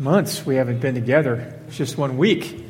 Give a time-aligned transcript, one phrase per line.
[0.00, 1.54] months we haven't been together.
[1.68, 2.64] It's just one week.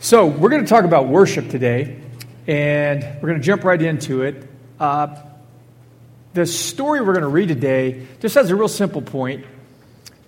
[0.00, 2.00] So, we're going to talk about worship today,
[2.48, 4.44] and we're going to jump right into it.
[4.80, 5.16] Uh,
[6.32, 9.46] the story we're going to read today just has a real simple point,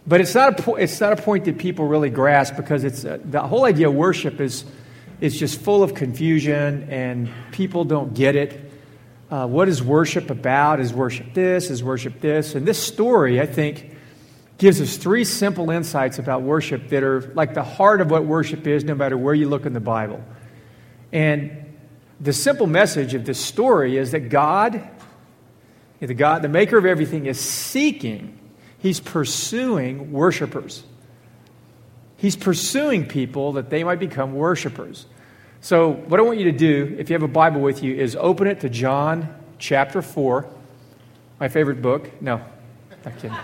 [0.07, 3.04] but it's not a, po- it's not a point that people really grasp because it's,
[3.04, 4.65] uh, the whole idea of worship is,
[5.21, 8.73] is just full of confusion, and people don't get it.
[9.29, 10.79] Uh, what is worship about?
[10.79, 11.69] Is worship this?
[11.69, 12.54] Is worship this?
[12.54, 13.96] And this story, I think,
[14.59, 18.67] gives us three simple insights about worship that are like the heart of what worship
[18.67, 20.23] is, no matter where you look in the Bible.
[21.13, 21.75] And
[22.21, 24.89] the simple message of this story is that God,
[26.01, 28.39] the God, the maker of everything, is seeking,
[28.79, 30.85] He's pursuing worshipers.
[32.16, 35.07] He's pursuing people that they might become worshipers.
[35.61, 38.16] So, what I want you to do, if you have a Bible with you, is
[38.16, 40.49] open it to John chapter 4,
[41.41, 42.23] my favorite book.
[42.23, 42.41] No,
[43.05, 43.37] not kidding.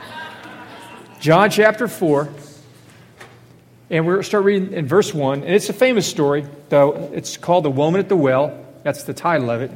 [1.22, 2.28] John chapter 4.
[3.90, 5.42] And we're start reading in verse 1.
[5.42, 7.12] And it's a famous story, though.
[7.14, 8.58] It's called The Woman at the Well.
[8.82, 9.70] That's the title of it.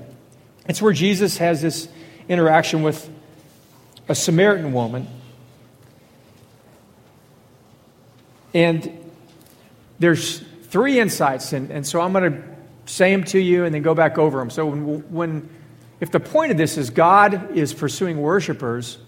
[0.68, 1.88] It's where Jesus has this
[2.28, 3.08] interaction with
[4.08, 5.06] a Samaritan woman.
[8.52, 9.12] And
[10.00, 12.42] there's three insights, and, and so I'm going to
[12.86, 14.50] say them to you and then go back over them.
[14.50, 15.48] So when, when
[16.00, 18.98] if the point of this is God is pursuing worshipers,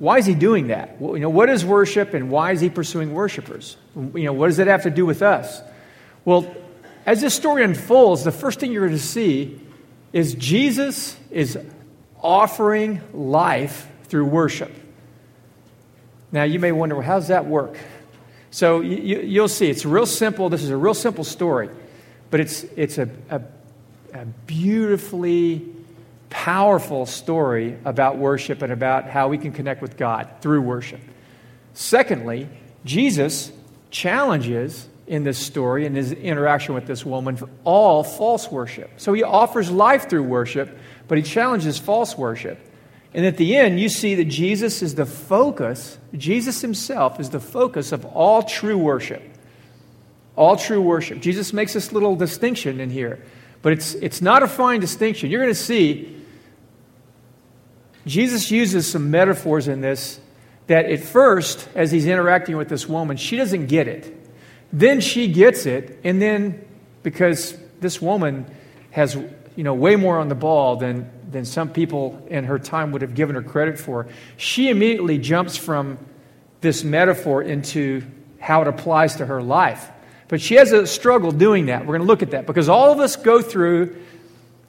[0.00, 0.98] why is he doing that?
[0.98, 3.76] Well, you know, what is worship and why is he pursuing worshipers?
[3.94, 5.60] You know, what does that have to do with us?
[6.24, 6.52] Well,
[7.04, 9.60] as this story unfolds, the first thing you're going to see
[10.14, 11.58] is Jesus is
[12.22, 14.72] offering life through worship.
[16.32, 17.76] Now, you may wonder, well, how does that work?
[18.50, 20.48] So you, will see, it's real simple.
[20.48, 21.68] This is a real simple story,
[22.30, 23.42] but it's, it's a, a,
[24.14, 25.68] a beautifully
[26.30, 31.00] powerful story about worship and about how we can connect with God through worship.
[31.74, 32.48] Secondly,
[32.84, 33.52] Jesus
[33.90, 38.90] challenges in this story and his interaction with this woman all false worship.
[38.96, 42.58] So he offers life through worship, but he challenges false worship.
[43.12, 47.40] And at the end, you see that Jesus is the focus, Jesus himself is the
[47.40, 49.22] focus of all true worship.
[50.36, 51.20] All true worship.
[51.20, 53.20] Jesus makes this little distinction in here,
[53.62, 55.28] but it's, it's not a fine distinction.
[55.28, 56.19] You're going to see
[58.06, 60.20] Jesus uses some metaphors in this
[60.66, 64.16] that at first, as he's interacting with this woman, she doesn't get it.
[64.72, 66.64] Then she gets it, and then
[67.02, 68.46] because this woman
[68.92, 69.16] has
[69.56, 73.02] you know way more on the ball than than some people in her time would
[73.02, 75.98] have given her credit for, she immediately jumps from
[76.60, 78.02] this metaphor into
[78.38, 79.90] how it applies to her life.
[80.28, 81.82] But she has a struggle doing that.
[81.82, 83.96] We're going to look at that because all of us go through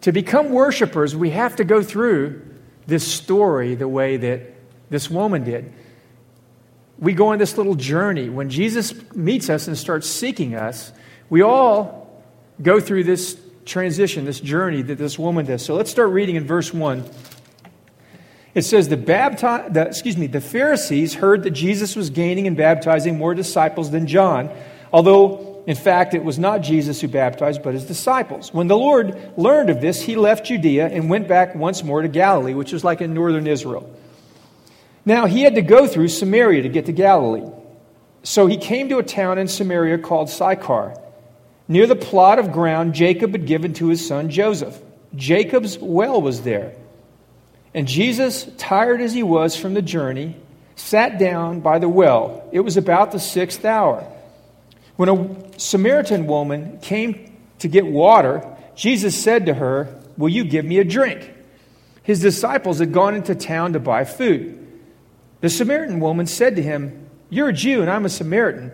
[0.02, 2.42] to become worshipers, we have to go through
[2.92, 4.42] this story the way that
[4.90, 5.72] this woman did.
[7.00, 8.30] We go on this little journey.
[8.30, 10.92] When Jesus meets us and starts seeking us,
[11.30, 12.22] we all
[12.62, 15.64] go through this transition, this journey that this woman does.
[15.64, 17.10] So let's start reading in verse 1.
[18.54, 22.58] It says, the, bapti- the, excuse me, the Pharisees heard that Jesus was gaining and
[22.58, 24.50] baptizing more disciples than John,
[24.92, 28.54] although in fact, it was not Jesus who baptized, but his disciples.
[28.54, 32.08] When the Lord learned of this, he left Judea and went back once more to
[32.08, 33.90] Galilee, which was like in northern Israel.
[35.06, 37.50] Now, he had to go through Samaria to get to Galilee.
[38.24, 40.96] So he came to a town in Samaria called Sychar,
[41.68, 44.80] near the plot of ground Jacob had given to his son Joseph.
[45.16, 46.74] Jacob's well was there.
[47.74, 50.36] And Jesus, tired as he was from the journey,
[50.76, 52.48] sat down by the well.
[52.52, 54.11] It was about the sixth hour.
[54.96, 60.66] When a Samaritan woman came to get water, Jesus said to her, Will you give
[60.66, 61.34] me a drink?
[62.04, 64.58] His disciples had gone into town to buy food.
[65.42, 68.72] The Samaritan woman said to him, You're a Jew and I'm a Samaritan.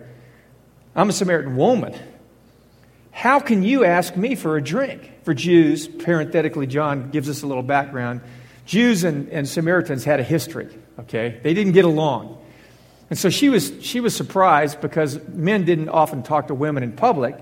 [0.94, 1.94] I'm a Samaritan woman.
[3.10, 5.10] How can you ask me for a drink?
[5.24, 8.20] For Jews, parenthetically, John gives us a little background.
[8.64, 10.68] Jews and, and Samaritans had a history,
[11.00, 11.40] okay?
[11.42, 12.38] They didn't get along.
[13.10, 16.92] And so she was, she was surprised because men didn't often talk to women in
[16.92, 17.36] public,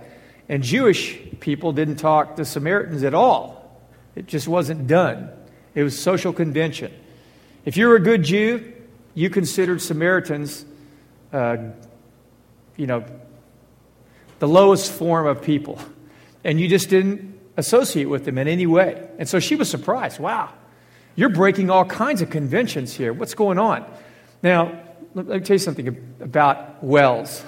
[0.48, 3.80] and Jewish people didn't talk to Samaritans at all.
[4.14, 5.30] It just wasn't done.
[5.74, 6.92] It was social convention.
[7.64, 8.72] If you were a good Jew,
[9.14, 10.64] you considered Samaritans,
[11.32, 11.56] uh,
[12.76, 13.04] you know,
[14.38, 15.80] the lowest form of people.
[16.44, 19.08] And you just didn't associate with them in any way.
[19.18, 20.20] And so she was surprised.
[20.20, 20.52] Wow,
[21.16, 23.12] you're breaking all kinds of conventions here.
[23.12, 23.84] What's going on?
[24.42, 24.80] Now,
[25.16, 27.42] let me tell you something about wells.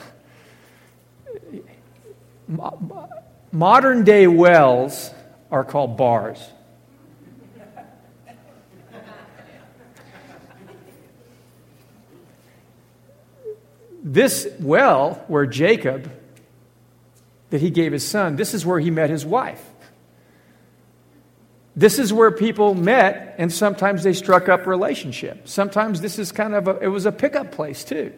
[3.53, 5.11] Modern day wells
[5.51, 6.39] are called bars.
[14.03, 16.11] this well where Jacob,
[17.51, 19.63] that he gave his son, this is where he met his wife.
[21.79, 25.47] This is where people met, and sometimes they struck up relationship.
[25.47, 28.13] Sometimes this is kind of a, it was a pickup place too.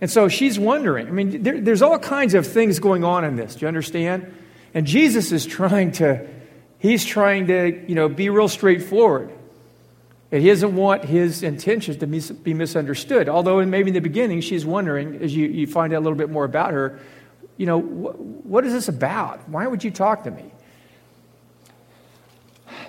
[0.00, 1.06] And so she's wondering.
[1.06, 3.56] I mean, there, there's all kinds of things going on in this.
[3.56, 4.34] Do you understand?
[4.72, 6.26] And Jesus is trying to,
[6.78, 9.30] he's trying to, you know, be real straightforward.
[10.30, 13.28] And he doesn't want his intentions to mis- be misunderstood.
[13.28, 16.16] Although, in maybe in the beginning, she's wondering, as you, you find out a little
[16.16, 17.00] bit more about her,
[17.58, 19.46] you know, wh- what is this about?
[19.50, 20.50] Why would you talk to me?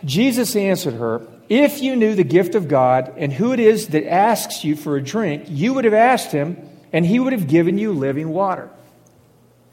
[0.06, 4.08] Jesus answered her, If you knew the gift of God and who it is that
[4.08, 6.58] asks you for a drink, you would have asked him,
[6.92, 8.70] and he would have given you living water.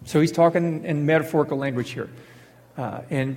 [0.05, 2.09] So he's talking in metaphorical language here.
[2.77, 3.37] Uh, and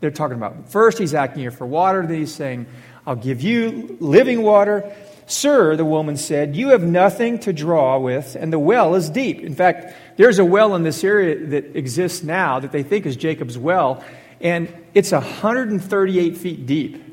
[0.00, 2.66] they're talking about first, he's asking you for water, then he's saying,
[3.06, 4.94] I'll give you living water.
[5.26, 9.40] Sir, the woman said, You have nothing to draw with, and the well is deep.
[9.40, 13.16] In fact, there's a well in this area that exists now that they think is
[13.16, 14.02] Jacob's well,
[14.40, 17.04] and it's 138 feet deep.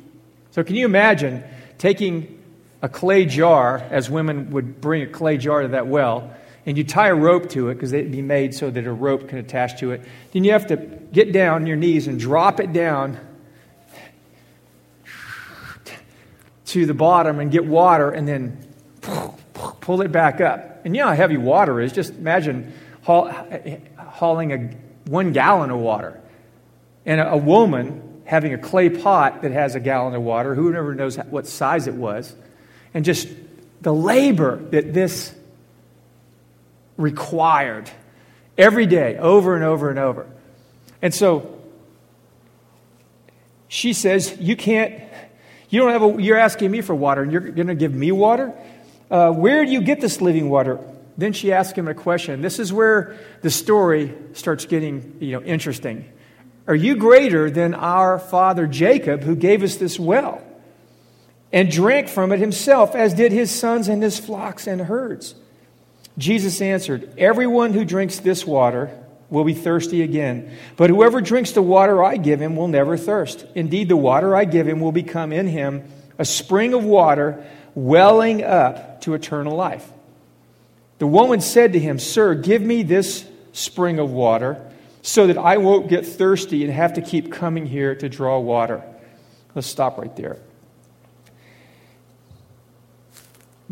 [0.52, 1.44] So, can you imagine
[1.78, 2.44] taking
[2.82, 6.32] a clay jar, as women would bring a clay jar to that well,
[6.66, 9.28] and you tie a rope to it because they'd be made so that a rope
[9.28, 10.02] can attach to it.
[10.32, 13.20] Then you have to get down on your knees and drop it down
[16.68, 18.66] to the bottom and get water and then
[19.02, 20.86] pull it back up.
[20.86, 21.94] And you know how heavy water is.
[21.94, 22.74] Just imagine
[23.04, 26.20] hauling a, one gallon of water.
[27.06, 30.96] And a, woman having a clay pot that has a gallon of water, who never
[30.96, 32.36] knows what size it was,
[32.94, 33.28] and just
[33.82, 35.34] the labor that this
[36.98, 37.90] required
[38.58, 40.28] every day, over and over and over.
[41.02, 41.62] And so
[43.68, 45.04] she says, You can't,
[45.70, 48.12] you don't have a, you're asking me for water, and you're going to give me
[48.12, 48.54] water?
[49.12, 50.80] Uh, where do you get this living water?
[51.18, 52.42] Then she asks him a question.
[52.42, 56.12] This is where the story starts getting you know, interesting.
[56.68, 60.42] Are you greater than our father Jacob, who gave us this well
[61.54, 65.36] and drank from it himself, as did his sons and his flocks and herds?
[66.18, 68.90] Jesus answered, Everyone who drinks this water
[69.30, 70.58] will be thirsty again.
[70.76, 73.46] But whoever drinks the water I give him will never thirst.
[73.54, 75.84] Indeed, the water I give him will become in him
[76.18, 77.46] a spring of water
[77.76, 79.88] welling up to eternal life.
[81.00, 84.62] The woman said to him, Sir, give me this spring of water
[85.06, 88.84] so that I won't get thirsty and have to keep coming here to draw water.
[89.54, 90.40] Let's stop right there.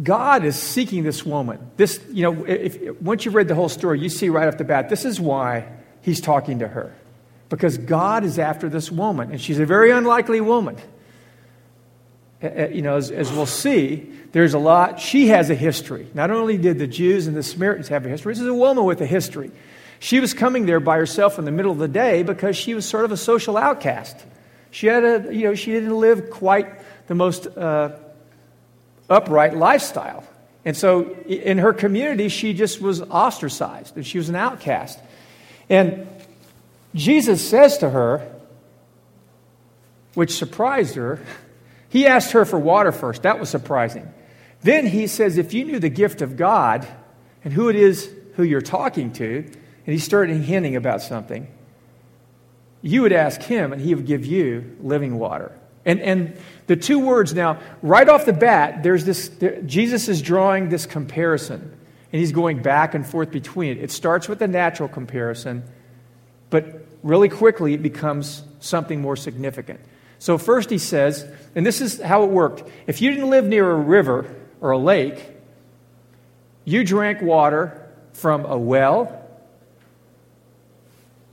[0.02, 1.72] God is seeking this woman.
[1.76, 4.64] This, you know, if, once you've read the whole story, you see right off the
[4.64, 5.66] bat, this is why
[6.02, 6.94] he's talking to her.
[7.50, 10.78] Because God is after this woman, and she's a very unlikely woman.
[12.44, 15.00] You know, as, as, we'll see, there's a lot.
[15.00, 16.08] She has a history.
[16.14, 18.84] Not only did the Jews and the Samaritans have a history, this is a woman
[18.84, 19.50] with a history.
[20.04, 22.86] She was coming there by herself in the middle of the day because she was
[22.86, 24.18] sort of a social outcast.
[24.70, 26.68] She had a, you know, she didn't live quite
[27.08, 27.98] the most uh,
[29.10, 30.26] upright lifestyle.
[30.66, 35.00] And so in her community, she just was ostracized and she was an outcast.
[35.70, 36.06] And
[36.94, 38.30] Jesus says to her,
[40.16, 41.22] which surprised her,
[41.88, 43.24] he asked her for water first.
[43.24, 44.14] That was surprising.
[44.64, 46.86] Then he says, If you knew the gift of God
[47.46, 49.50] and who it is who you're talking to,
[49.86, 51.48] and he started hinting about something,
[52.82, 55.52] you would ask him and he would give you living water.
[55.86, 56.38] And, and
[56.68, 60.86] the two words now, right off the bat, there's this, there, Jesus is drawing this
[60.86, 63.84] comparison, and he's going back and forth between it.
[63.84, 65.64] It starts with a natural comparison,
[66.50, 69.82] but really quickly it becomes something more significant.
[70.20, 73.70] So, first he says, and this is how it worked if you didn't live near
[73.70, 75.32] a river or a lake,
[76.64, 79.23] you drank water from a well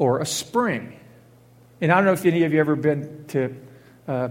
[0.01, 0.99] or a spring.
[1.83, 3.55] And I don't know if any of you ever been to
[4.09, 4.29] uh,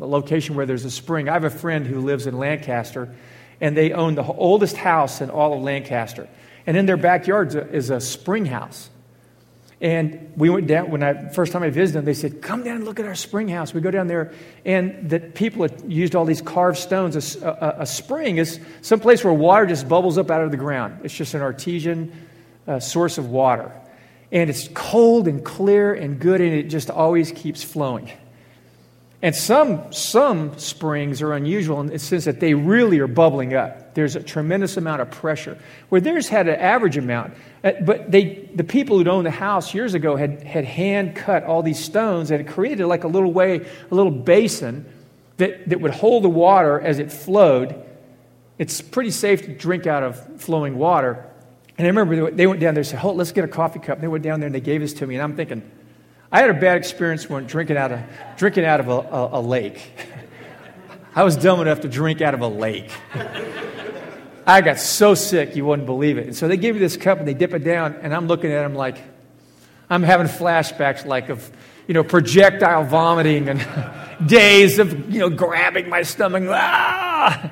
[0.00, 1.28] a location where there's a spring.
[1.28, 3.12] I have a friend who lives in Lancaster,
[3.60, 6.28] and they own the oldest house in all of Lancaster.
[6.68, 8.88] And in their backyard is a spring house.
[9.80, 12.76] And we went down, when I first time I visited them, they said, Come down
[12.76, 13.74] and look at our spring house.
[13.74, 14.32] We go down there,
[14.64, 17.36] and the people had used all these carved stones.
[17.42, 20.56] A, a, a spring is some place where water just bubbles up out of the
[20.56, 22.12] ground, it's just an artesian
[22.68, 23.72] uh, source of water.
[24.32, 28.10] And it's cold and clear and good, and it just always keeps flowing.
[29.22, 33.94] And some, some springs are unusual in the sense that they really are bubbling up.
[33.94, 35.56] There's a tremendous amount of pressure.
[35.90, 37.34] Where theirs had an average amount.
[37.62, 41.44] Uh, but they, the people who'd owned the house years ago had, had hand cut
[41.44, 44.92] all these stones and it created like a little way, a little basin
[45.36, 47.80] that, that would hold the water as it flowed.
[48.58, 51.31] it's pretty safe to drink out of flowing water.
[51.82, 53.96] And I remember they went down there and said, Oh, let's get a coffee cup.
[53.96, 55.16] And they went down there and they gave this to me.
[55.16, 55.68] And I'm thinking,
[56.30, 58.00] I had a bad experience when drinking out of,
[58.36, 59.90] drinking out of a, a, a lake.
[61.16, 62.88] I was dumb enough to drink out of a lake.
[64.46, 66.28] I got so sick you wouldn't believe it.
[66.28, 68.52] And so they give me this cup and they dip it down, and I'm looking
[68.52, 68.98] at them like,
[69.90, 71.50] I'm having flashbacks like of,
[71.88, 73.66] you know, projectile vomiting and
[74.28, 76.44] days of, you know, grabbing my stomach.
[76.46, 77.50] Ah!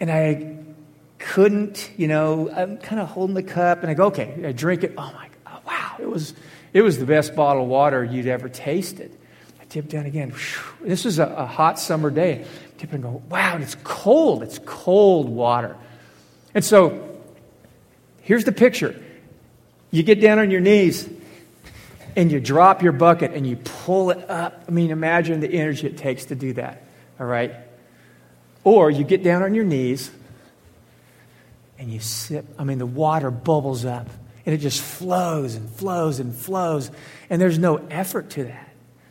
[0.00, 0.57] And I
[1.18, 4.84] couldn't, you know, I'm kind of holding the cup and I go, okay, I drink
[4.84, 4.94] it.
[4.96, 5.96] Oh my God, oh, wow.
[5.98, 6.34] It was,
[6.72, 9.16] it was the best bottle of water you'd ever tasted.
[9.60, 10.32] I dip down again.
[10.80, 12.44] This was a, a hot summer day.
[12.44, 14.42] I dip and go, wow, it's cold.
[14.42, 15.76] It's cold water.
[16.54, 17.20] And so
[18.22, 19.00] here's the picture.
[19.90, 21.08] You get down on your knees
[22.14, 24.64] and you drop your bucket and you pull it up.
[24.68, 26.82] I mean, imagine the energy it takes to do that,
[27.18, 27.54] all right?
[28.64, 30.10] Or you get down on your knees
[31.78, 32.44] and you sip.
[32.58, 34.08] I mean, the water bubbles up
[34.48, 36.90] and it just flows and flows and flows,
[37.28, 38.68] and there's no effort to that.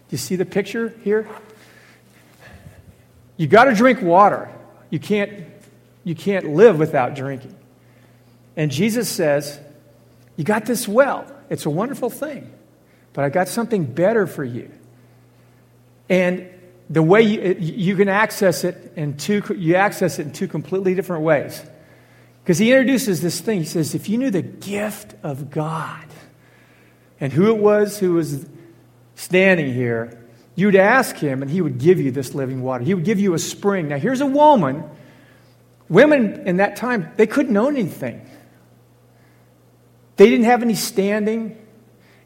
[0.09, 1.29] Do you see the picture here?
[3.37, 4.49] You got to drink water.
[4.89, 5.45] You can't,
[6.03, 7.55] you can't live without drinking.
[8.55, 9.59] And Jesus says,
[10.37, 11.31] You got this well.
[11.51, 12.51] It's a wonderful thing.
[13.13, 14.71] But I got something better for you.
[16.09, 16.49] And
[16.89, 20.95] the way you, you can access it in two, you access it in two completely
[20.95, 21.61] different ways.
[22.47, 23.59] Because he introduces this thing.
[23.59, 26.05] He says, if you knew the gift of God
[27.19, 28.45] and who it was who was
[29.15, 30.25] standing here,
[30.55, 32.85] you'd ask him and he would give you this living water.
[32.85, 33.89] He would give you a spring.
[33.89, 34.85] Now, here's a woman.
[35.89, 38.25] Women in that time, they couldn't own anything.
[40.15, 41.61] They didn't have any standing.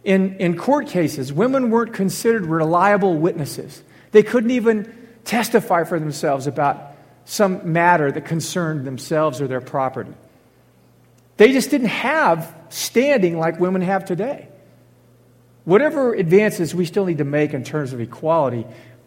[0.04, 3.82] In, in court cases, women weren't considered reliable witnesses.
[4.12, 6.91] They couldn't even testify for themselves about
[7.32, 10.12] some matter that concerned themselves or their property.
[11.38, 14.50] They just didn't have standing like women have today.
[15.64, 18.66] Whatever advances we still need to make in terms of equality,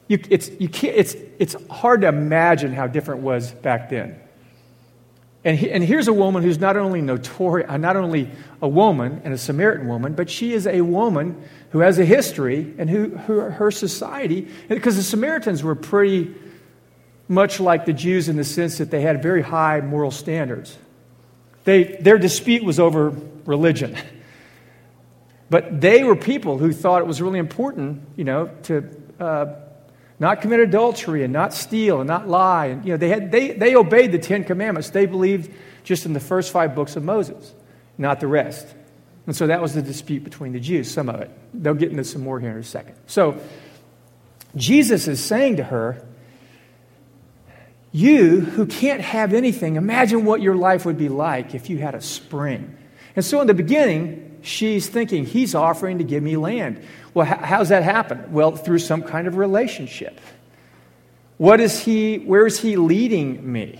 [0.08, 4.18] you, it's, you can't, it's, it's hard to imagine how different it was back then.
[5.44, 8.30] And, he, and here's a woman who's not only notorious, uh, not only
[8.62, 12.74] a woman and a Samaritan woman, but she is a woman who has a history
[12.78, 16.34] and who, who her society, because the Samaritans were pretty
[17.28, 20.76] much like the Jews in the sense that they had very high moral standards.
[21.64, 23.14] They, their dispute was over
[23.46, 23.96] religion.
[25.50, 28.90] But they were people who thought it was really important, you know, to
[29.20, 29.54] uh,
[30.18, 32.66] not commit adultery and not steal and not lie.
[32.66, 34.90] And, you know, they, had, they, they obeyed the Ten Commandments.
[34.90, 37.54] They believed just in the first five books of Moses,
[37.98, 38.66] not the rest.
[39.26, 41.30] And so that was the dispute between the Jews, some of it.
[41.54, 42.96] They'll get into some more here in a second.
[43.06, 43.38] So
[44.56, 46.04] Jesus is saying to her,
[47.94, 51.94] You who can't have anything, imagine what your life would be like if you had
[51.94, 52.76] a spring.
[53.14, 56.84] And so in the beginning, she's thinking, He's offering to give me land.
[57.14, 58.32] Well, how's that happen?
[58.32, 60.20] Well, through some kind of relationship.
[61.38, 63.78] What is he, where is he leading me?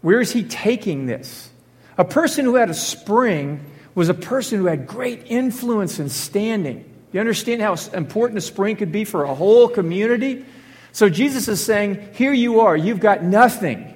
[0.00, 1.50] Where is he taking this?
[1.98, 3.62] A person who had a spring
[3.94, 6.90] was a person who had great influence and standing.
[7.12, 10.46] You understand how important a spring could be for a whole community?
[10.92, 13.88] So Jesus is saying, Here you are, you've got nothing.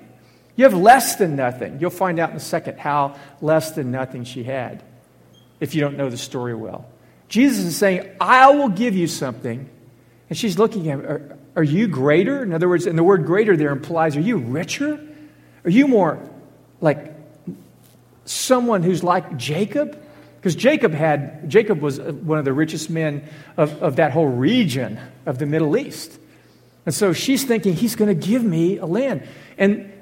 [0.56, 1.78] You have less than nothing.
[1.80, 4.82] You'll find out in a second how less than nothing she had
[5.60, 6.86] if you don't know the story well.
[7.28, 9.68] Jesus is saying, I will give you something.
[10.28, 12.42] And she's looking at him, are, are you greater?
[12.42, 14.98] In other words, and the word greater there implies, are you richer?
[15.64, 16.20] Are you more
[16.80, 17.14] like
[18.24, 20.00] someone who's like Jacob?
[20.36, 24.28] Because Jacob had, Jacob was uh, one of the richest men of, of that whole
[24.28, 26.18] region of the Middle East.
[26.86, 29.26] And so she's thinking, he's going to give me a land.
[29.58, 29.92] And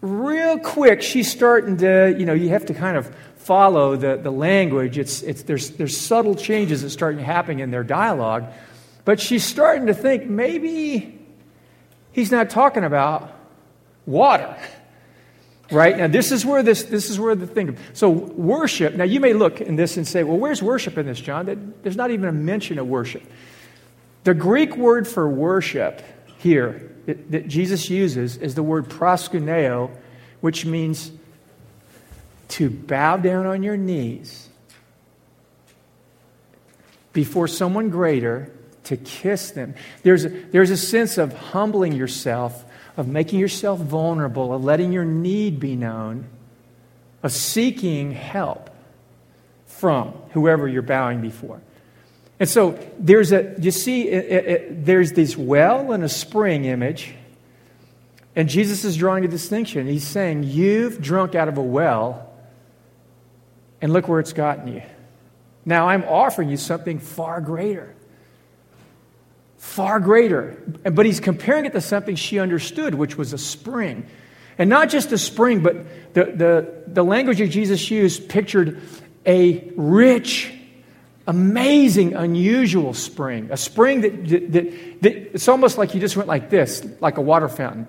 [0.00, 4.30] real quick, she's starting to, you know, you have to kind of follow the, the
[4.30, 4.98] language.
[4.98, 8.46] It's, it's, there's, there's subtle changes that start happening in their dialogue.
[9.04, 11.24] But she's starting to think maybe
[12.10, 13.32] he's not talking about
[14.06, 14.56] water.
[15.70, 15.98] Right?
[15.98, 19.32] Now this is where this this is where the thing so worship, now you may
[19.32, 21.74] look in this and say, well, where's worship in this, John?
[21.82, 23.24] There's not even a mention of worship.
[24.26, 26.02] The Greek word for worship
[26.38, 29.88] here that, that Jesus uses is the word proskuneo,
[30.40, 31.12] which means
[32.48, 34.48] to bow down on your knees
[37.12, 38.50] before someone greater,
[38.82, 39.76] to kiss them.
[40.02, 42.64] There's a, there's a sense of humbling yourself,
[42.96, 46.26] of making yourself vulnerable, of letting your need be known,
[47.22, 48.70] of seeking help
[49.66, 51.60] from whoever you're bowing before.
[52.38, 57.14] And so there's a, you see, it, it, there's this well and a spring image
[58.36, 59.86] And Jesus is drawing a distinction.
[59.86, 62.30] He's saying, You've drunk out of a well,
[63.80, 64.82] and look where it's gotten you.
[65.64, 67.94] Now I'm offering you something far greater.
[69.56, 70.62] Far greater.
[70.84, 74.06] But he's comparing it to something she understood, which was a spring.
[74.58, 78.80] And not just a spring, but the, the, the language that Jesus used pictured
[79.24, 80.52] a rich,
[81.26, 83.48] amazing, unusual spring.
[83.50, 87.18] A spring that, that, that, that, it's almost like you just went like this, like
[87.18, 87.88] a water fountain.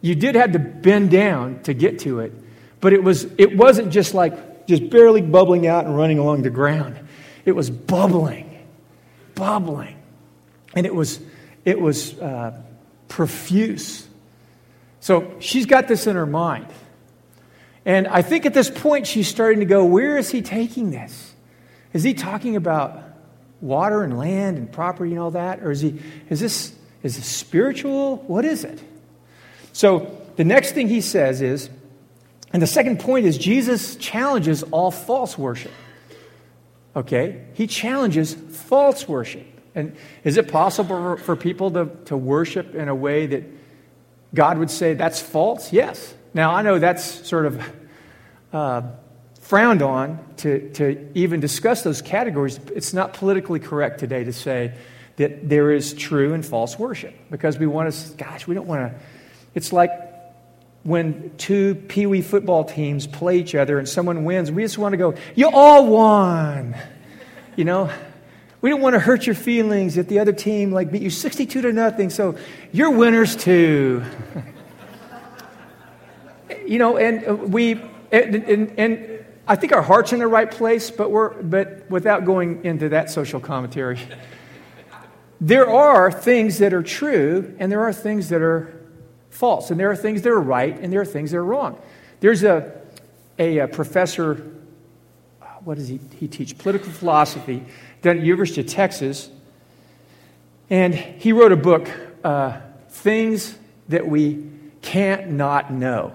[0.00, 2.32] You did have to bend down to get to it,
[2.80, 6.50] but it, was, it wasn't just like just barely bubbling out and running along the
[6.50, 6.98] ground.
[7.44, 8.66] It was bubbling,
[9.34, 9.96] bubbling.
[10.74, 11.20] And it was,
[11.64, 12.60] it was uh,
[13.08, 14.06] profuse.
[15.00, 16.66] So she's got this in her mind.
[17.84, 21.31] And I think at this point she's starting to go, where is he taking this?
[21.92, 23.02] Is he talking about
[23.60, 25.60] water and land and property and all that?
[25.62, 28.16] Or is, he, is, this, is this spiritual?
[28.26, 28.82] What is it?
[29.72, 31.70] So the next thing he says is,
[32.52, 35.72] and the second point is Jesus challenges all false worship.
[36.94, 37.44] Okay?
[37.54, 39.46] He challenges false worship.
[39.74, 43.44] And is it possible for people to, to worship in a way that
[44.34, 45.72] God would say that's false?
[45.72, 46.14] Yes.
[46.34, 47.72] Now, I know that's sort of
[48.52, 48.82] uh,
[49.52, 52.58] frowned on to, to even discuss those categories.
[52.74, 54.72] It's not politically correct today to say
[55.16, 58.90] that there is true and false worship because we want to, gosh, we don't want
[58.90, 58.98] to.
[59.54, 59.90] It's like
[60.84, 64.94] when two Pee Wee football teams play each other and someone wins, we just want
[64.94, 66.74] to go, You all won.
[67.54, 67.90] You know?
[68.62, 71.60] We don't want to hurt your feelings if the other team like beat you 62
[71.60, 72.38] to nothing, so
[72.72, 74.02] you're winners too.
[76.66, 77.72] you know, and uh, we
[78.10, 82.24] and, and, and, I think our heart's in the right place, but we're but without
[82.24, 83.98] going into that social commentary.
[85.40, 88.78] there are things that are true and there are things that are
[89.30, 91.80] false, and there are things that are right and there are things that are wrong.
[92.20, 92.80] There's a
[93.38, 94.52] a, a professor
[95.64, 96.58] what does he, he teach?
[96.58, 97.64] Political philosophy
[98.02, 99.30] down at University of Texas.
[100.70, 101.88] And he wrote a book,
[102.24, 103.56] uh, Things
[103.88, 104.48] That We
[104.80, 106.14] Can't Not Know.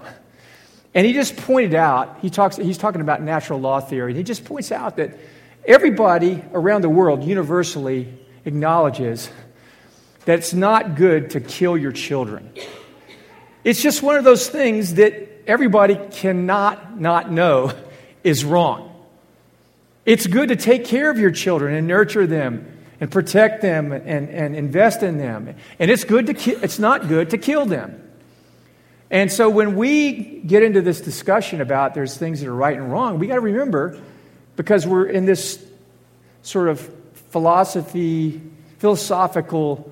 [0.94, 4.24] And he just pointed out, he talks, he's talking about natural law theory, and he
[4.24, 5.18] just points out that
[5.64, 8.12] everybody around the world universally
[8.44, 9.30] acknowledges
[10.24, 12.50] that it's not good to kill your children.
[13.64, 17.72] It's just one of those things that everybody cannot not know
[18.24, 18.94] is wrong.
[20.06, 22.66] It's good to take care of your children and nurture them
[23.00, 25.54] and protect them and, and invest in them.
[25.78, 28.07] And it's, good to ki- it's not good to kill them.
[29.10, 32.92] And so when we get into this discussion about there's things that are right and
[32.92, 33.98] wrong, we got to remember
[34.56, 35.64] because we're in this
[36.42, 36.80] sort of
[37.30, 38.42] philosophy,
[38.78, 39.90] philosophical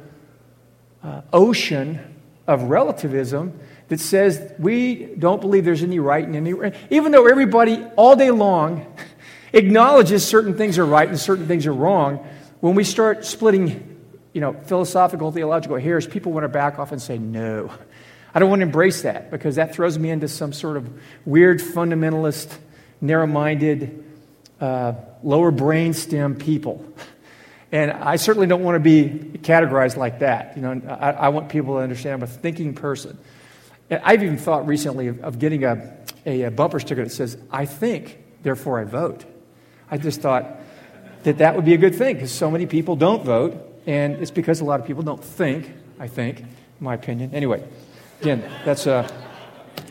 [1.03, 2.15] uh, ocean
[2.47, 6.73] of relativism that says we don't believe there's any right and any wrong.
[6.91, 8.87] even though everybody all day long
[9.53, 12.27] acknowledges certain things are right and certain things are wrong,
[12.61, 13.99] when we start splitting,
[14.33, 17.71] you know, philosophical, theological hairs, people want to back off and say, no.
[18.37, 20.87] I don't want to embrace that because that throws me into some sort of
[21.25, 22.55] weird fundamentalist,
[23.01, 24.05] narrow minded,
[24.61, 26.85] uh, lower brainstem people.
[27.73, 30.55] And I certainly don't want to be categorized like that.
[30.55, 33.17] You know, I, I want people to understand I'm a thinking person.
[33.89, 35.97] And I've even thought recently of, of getting a,
[36.27, 39.25] a, a bumper sticker that says, I think, therefore I vote.
[39.91, 40.61] I just thought
[41.23, 44.31] that that would be a good thing because so many people don't vote, and it's
[44.31, 46.47] because a lot of people don't think, I think, in
[46.81, 47.35] my opinion.
[47.35, 47.67] Anyway,
[48.21, 49.09] again, that's uh,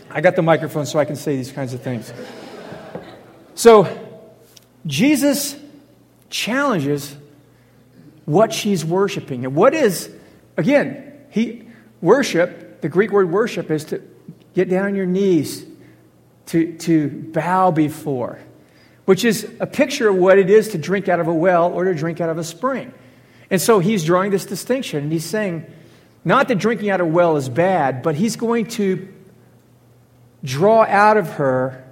[0.09, 2.13] I got the microphone so I can say these kinds of things.
[3.55, 3.88] So,
[4.85, 5.55] Jesus
[6.29, 7.15] challenges
[8.25, 9.45] what she's worshiping.
[9.45, 10.13] And what is,
[10.57, 11.67] again, he
[12.01, 14.01] worship, the Greek word worship is to
[14.53, 15.65] get down on your knees,
[16.47, 18.39] to, to bow before
[19.05, 21.85] which is a picture of what it is to drink out of a well or
[21.85, 22.93] to drink out of a spring.
[23.49, 25.71] And so he's drawing this distinction, and he's saying,
[26.25, 29.07] not that drinking out of a well is bad, but he's going to
[30.43, 31.83] draw out of her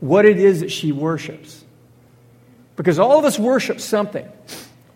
[0.00, 1.64] what it is that she worships.
[2.76, 4.28] Because all of us worship something.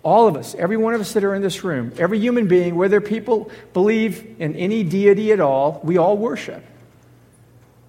[0.03, 2.75] All of us, every one of us that are in this room, every human being,
[2.75, 6.65] whether people believe in any deity at all, we all worship.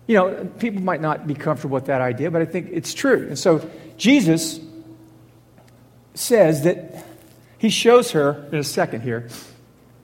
[0.06, 3.27] You know, people might not be comfortable with that idea, but I think it's true.
[3.27, 4.60] And so Jesus
[6.13, 7.03] says that
[7.58, 9.27] he shows her in a second here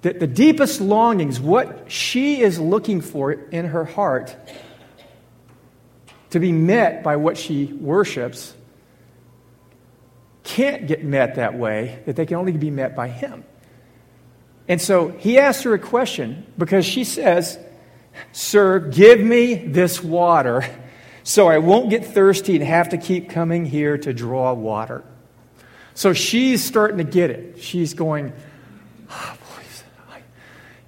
[0.01, 4.35] that the deepest longings, what she is looking for in her heart
[6.29, 8.53] to be met by what she worships,
[10.43, 13.43] can't get met that way, that they can only be met by him.
[14.67, 17.59] And so he asked her a question because she says,
[18.31, 20.63] Sir, give me this water
[21.23, 25.03] so I won't get thirsty and have to keep coming here to draw water.
[25.93, 27.62] So she's starting to get it.
[27.62, 28.33] She's going,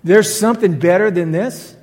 [0.04, 1.76] there's something better than this?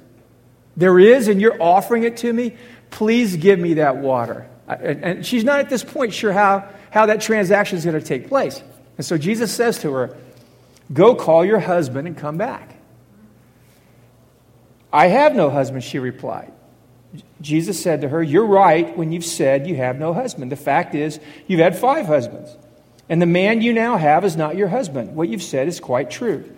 [0.77, 2.57] There is, and you're offering it to me?
[2.91, 4.49] Please give me that water.
[4.67, 8.29] And she's not at this point sure how, how that transaction is going to take
[8.29, 8.63] place.
[8.97, 10.17] And so Jesus says to her,
[10.93, 12.75] Go call your husband and come back.
[14.93, 16.53] I have no husband, she replied.
[17.41, 20.53] Jesus said to her, You're right when you've said you have no husband.
[20.53, 22.57] The fact is, you've had five husbands,
[23.09, 25.15] and the man you now have is not your husband.
[25.15, 26.51] What you've said is quite true.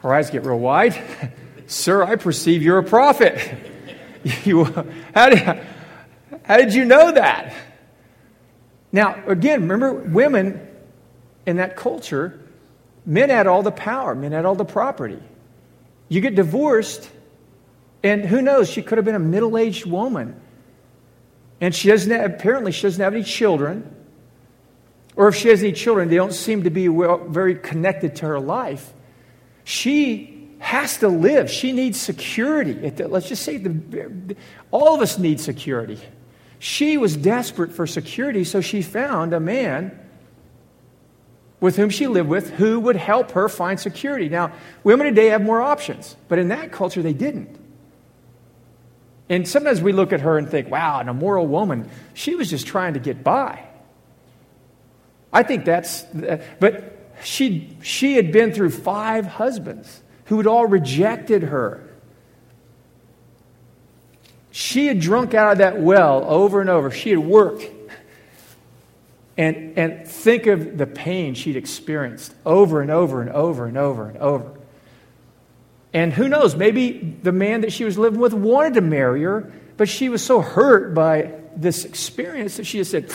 [0.00, 1.00] Her eyes get real wide.
[1.66, 3.38] Sir, I perceive you're a prophet.
[4.44, 4.64] you,
[5.14, 5.38] how, did,
[6.42, 7.54] how did you know that?
[8.92, 10.66] Now, again, remember, women
[11.46, 12.40] in that culture,
[13.06, 15.22] men had all the power, men had all the property.
[16.08, 17.08] You get divorced,
[18.02, 20.40] and who knows, she could have been a middle aged woman.
[21.60, 23.94] And she doesn't have, apparently, she doesn't have any children.
[25.14, 28.26] Or if she has any children, they don't seem to be well, very connected to
[28.26, 28.92] her life.
[29.64, 31.50] She has to live.
[31.50, 32.90] She needs security.
[33.02, 34.36] Let's just say the,
[34.70, 35.98] all of us need security.
[36.58, 39.98] She was desperate for security, so she found a man
[41.60, 44.28] with whom she lived with who would help her find security.
[44.28, 44.52] Now,
[44.84, 47.58] women today have more options, but in that culture, they didn't.
[49.30, 51.88] And sometimes we look at her and think, wow, an immoral woman.
[52.14, 53.64] She was just trying to get by.
[55.32, 56.02] I think that's,
[56.58, 61.82] but she, she had been through five husbands who had all rejected her.
[64.50, 66.90] She had drunk out of that well over and over.
[66.90, 67.64] She had worked.
[69.36, 74.08] And, and think of the pain she'd experienced over and over and over and over
[74.08, 74.52] and over.
[75.92, 79.52] And who knows, maybe the man that she was living with wanted to marry her,
[79.76, 83.10] but she was so hurt by this experience that she just said,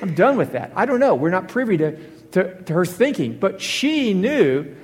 [0.00, 0.72] I'm done with that.
[0.74, 1.14] I don't know.
[1.14, 1.98] We're not privy to,
[2.32, 3.38] to, to her thinking.
[3.38, 4.74] But she knew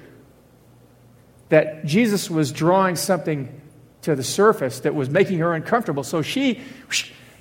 [1.49, 3.61] that Jesus was drawing something
[4.03, 6.05] to the surface that was making her uncomfortable.
[6.05, 6.61] So she,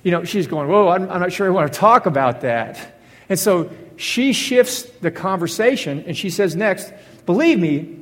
[0.03, 2.99] you know, she's going, Whoa, I'm, I'm not sure I want to talk about that.
[3.29, 6.91] And so she shifts the conversation and she says next,
[7.25, 7.99] Believe me,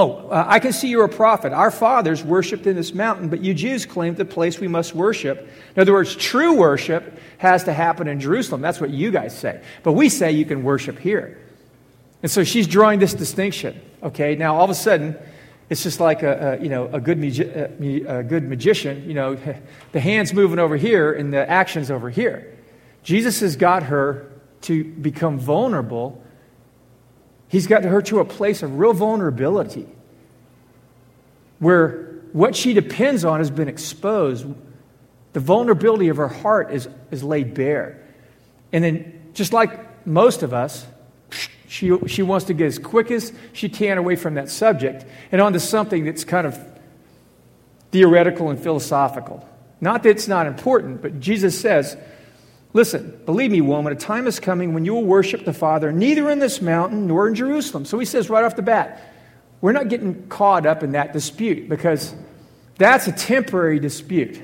[0.00, 1.52] Oh, uh, I can see you're a prophet.
[1.52, 5.46] Our fathers worshiped in this mountain, but you Jews claim the place we must worship.
[5.76, 8.62] In other words, true worship has to happen in Jerusalem.
[8.62, 9.62] That's what you guys say.
[9.82, 11.36] But we say you can worship here.
[12.22, 13.78] And so she's drawing this distinction.
[14.02, 15.18] Okay, now all of a sudden,
[15.68, 19.06] it's just like a, a you know a good magi- a, good magician.
[19.06, 19.36] You know,
[19.92, 22.56] the hands moving over here and the actions over here.
[23.02, 24.32] Jesus has got her
[24.62, 26.24] to become vulnerable
[27.50, 29.86] He's got her to a place of real vulnerability
[31.58, 34.46] where what she depends on has been exposed.
[35.32, 38.00] The vulnerability of her heart is, is laid bare.
[38.72, 40.86] And then, just like most of us,
[41.66, 45.40] she, she wants to get as quick as she can away from that subject and
[45.40, 46.58] onto something that's kind of
[47.90, 49.46] theoretical and philosophical.
[49.80, 51.96] Not that it's not important, but Jesus says,
[52.72, 56.30] Listen, believe me, woman, a time is coming when you will worship the Father neither
[56.30, 57.84] in this mountain nor in Jerusalem.
[57.84, 59.02] So he says right off the bat,
[59.60, 62.14] we're not getting caught up in that dispute because
[62.78, 64.40] that's a temporary dispute.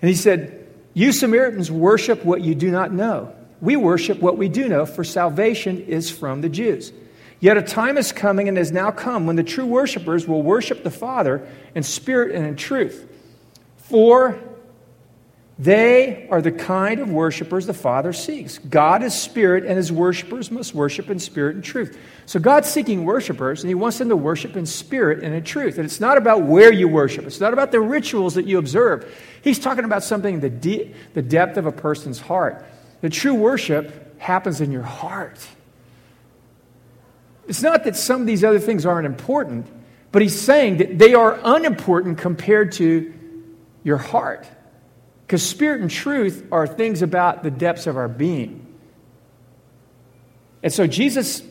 [0.00, 3.34] And he said, You Samaritans worship what you do not know.
[3.60, 6.92] We worship what we do know, for salvation is from the Jews.
[7.40, 10.82] Yet a time is coming and has now come when the true worshipers will worship
[10.82, 13.06] the Father in spirit and in truth.
[13.76, 14.40] For
[15.60, 18.58] they are the kind of worshipers the Father seeks.
[18.58, 21.98] God is spirit, and his worshipers must worship in spirit and truth.
[22.26, 25.76] So God's seeking worshipers, and he wants them to worship in spirit and in truth.
[25.76, 29.12] And it's not about where you worship, it's not about the rituals that you observe.
[29.42, 32.64] He's talking about something the, de- the depth of a person's heart.
[33.00, 35.44] The true worship happens in your heart.
[37.48, 39.66] It's not that some of these other things aren't important,
[40.12, 43.12] but he's saying that they are unimportant compared to
[43.82, 44.46] your heart.
[45.28, 48.66] Because spirit and truth are things about the depths of our being.
[50.62, 51.42] And so Jesus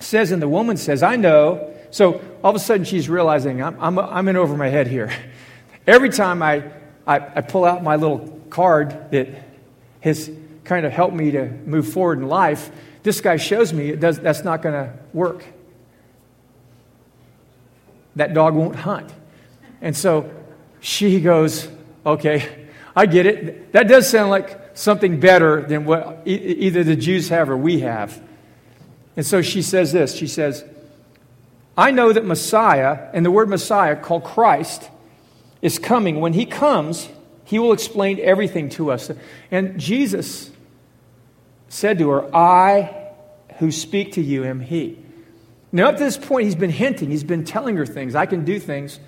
[0.00, 1.72] says, and the woman says, I know.
[1.90, 5.10] So all of a sudden she's realizing, I'm, I'm, I'm in over my head here.
[5.86, 6.70] Every time I,
[7.06, 9.28] I, I pull out my little card that
[10.00, 10.30] has
[10.64, 12.70] kind of helped me to move forward in life,
[13.02, 15.42] this guy shows me it does, that's not going to work.
[18.16, 19.10] That dog won't hunt.
[19.80, 20.30] And so
[20.80, 21.66] she goes,
[22.04, 22.65] okay,
[22.96, 23.72] I get it.
[23.72, 28.20] That does sound like something better than what either the Jews have or we have.
[29.16, 30.64] And so she says this She says,
[31.76, 34.90] I know that Messiah, and the word Messiah called Christ,
[35.60, 36.20] is coming.
[36.20, 37.08] When he comes,
[37.44, 39.10] he will explain everything to us.
[39.50, 40.50] And Jesus
[41.68, 43.02] said to her, I
[43.58, 44.98] who speak to you am he.
[45.72, 48.14] Now, up to this point, he's been hinting, he's been telling her things.
[48.14, 48.98] I can do things,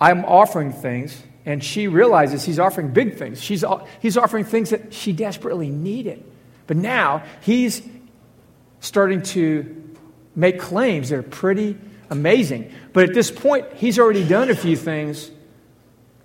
[0.00, 1.22] I'm offering things.
[1.46, 3.42] And she realizes he's offering big things.
[3.42, 6.24] She's, uh, he's offering things that she desperately needed.
[6.66, 7.82] But now he's
[8.80, 9.82] starting to
[10.34, 11.76] make claims that are pretty
[12.10, 12.72] amazing.
[12.92, 15.30] But at this point, he's already done a few things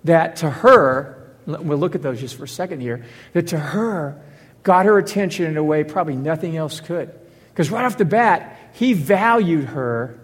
[0.04, 4.20] that to her, we'll look at those just for a second here, that to her
[4.62, 7.12] got her attention in a way probably nothing else could.
[7.48, 10.19] Because right off the bat, he valued her,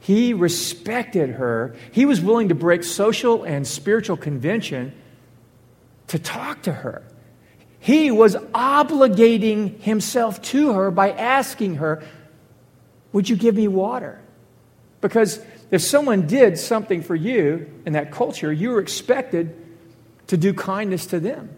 [0.00, 4.92] he respected her, he was willing to break social and spiritual convention
[6.08, 7.02] to talk to her.
[7.78, 12.02] He was obligating himself to her by asking her,
[13.12, 14.20] Would you give me water?
[15.00, 19.54] Because if someone did something for you in that culture, you were expected
[20.26, 21.48] to do kindness to them.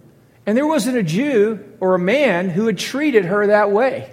[0.46, 4.12] And there wasn't a Jew or a man who had treated her that way.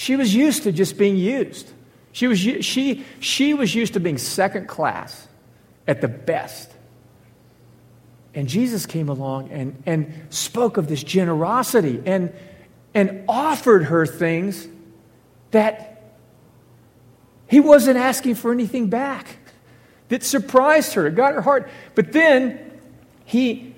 [0.00, 1.70] She was used to just being used.
[2.12, 5.28] She was, she, she was used to being second class
[5.86, 6.72] at the best.
[8.32, 12.32] And Jesus came along and, and spoke of this generosity and,
[12.94, 14.66] and offered her things
[15.50, 16.02] that
[17.46, 19.36] he wasn't asking for anything back.
[20.08, 21.68] That surprised her, it got her heart.
[21.94, 22.80] But then
[23.26, 23.74] he,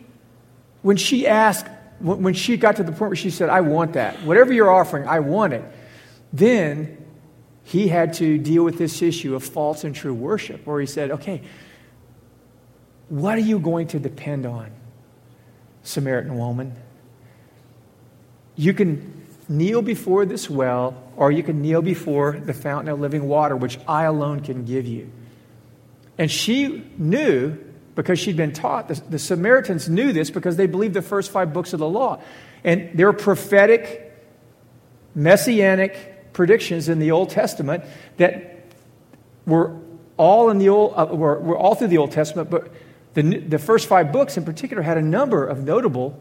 [0.82, 1.66] when she asked,
[1.98, 5.08] when she got to the point where she said, I want that, whatever you're offering,
[5.08, 5.64] I want it,
[6.32, 6.98] then
[7.64, 11.10] he had to deal with this issue of false and true worship, where he said,
[11.10, 11.42] okay,
[13.08, 14.70] what are you going to depend on,
[15.82, 16.74] Samaritan woman?
[18.56, 23.28] You can kneel before this well, or you can kneel before the fountain of living
[23.28, 25.10] water, which I alone can give you.
[26.18, 27.58] And she knew,
[27.94, 31.52] because she'd been taught, the, the Samaritans knew this because they believed the first five
[31.52, 32.20] books of the law.
[32.64, 34.12] And they're prophetic,
[35.14, 37.84] messianic predictions in the Old Testament
[38.16, 38.66] that
[39.46, 39.76] were
[40.16, 42.70] all in the old, uh, were, were all through the Old Testament, but
[43.14, 46.20] the, the first five books in particular had a number of notable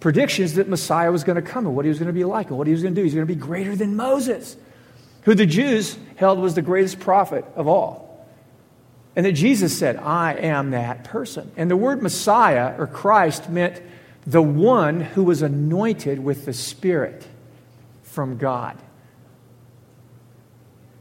[0.00, 2.48] predictions that Messiah was going to come and what he was going to be like
[2.48, 3.04] and what he was going to do.
[3.04, 4.56] He's going to be greater than Moses,
[5.22, 8.06] who the Jews held was the greatest prophet of all.
[9.16, 11.50] And that Jesus said, I am that person.
[11.56, 13.82] And the word Messiah or Christ meant
[14.24, 17.26] the one who was anointed with the Spirit
[18.04, 18.78] from God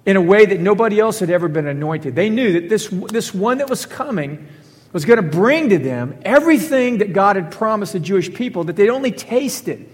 [0.07, 2.15] in a way that nobody else had ever been anointed.
[2.15, 4.47] They knew that this, this one that was coming
[4.93, 8.77] was going to bring to them everything that God had promised the Jewish people that
[8.77, 9.87] they'd only tasted.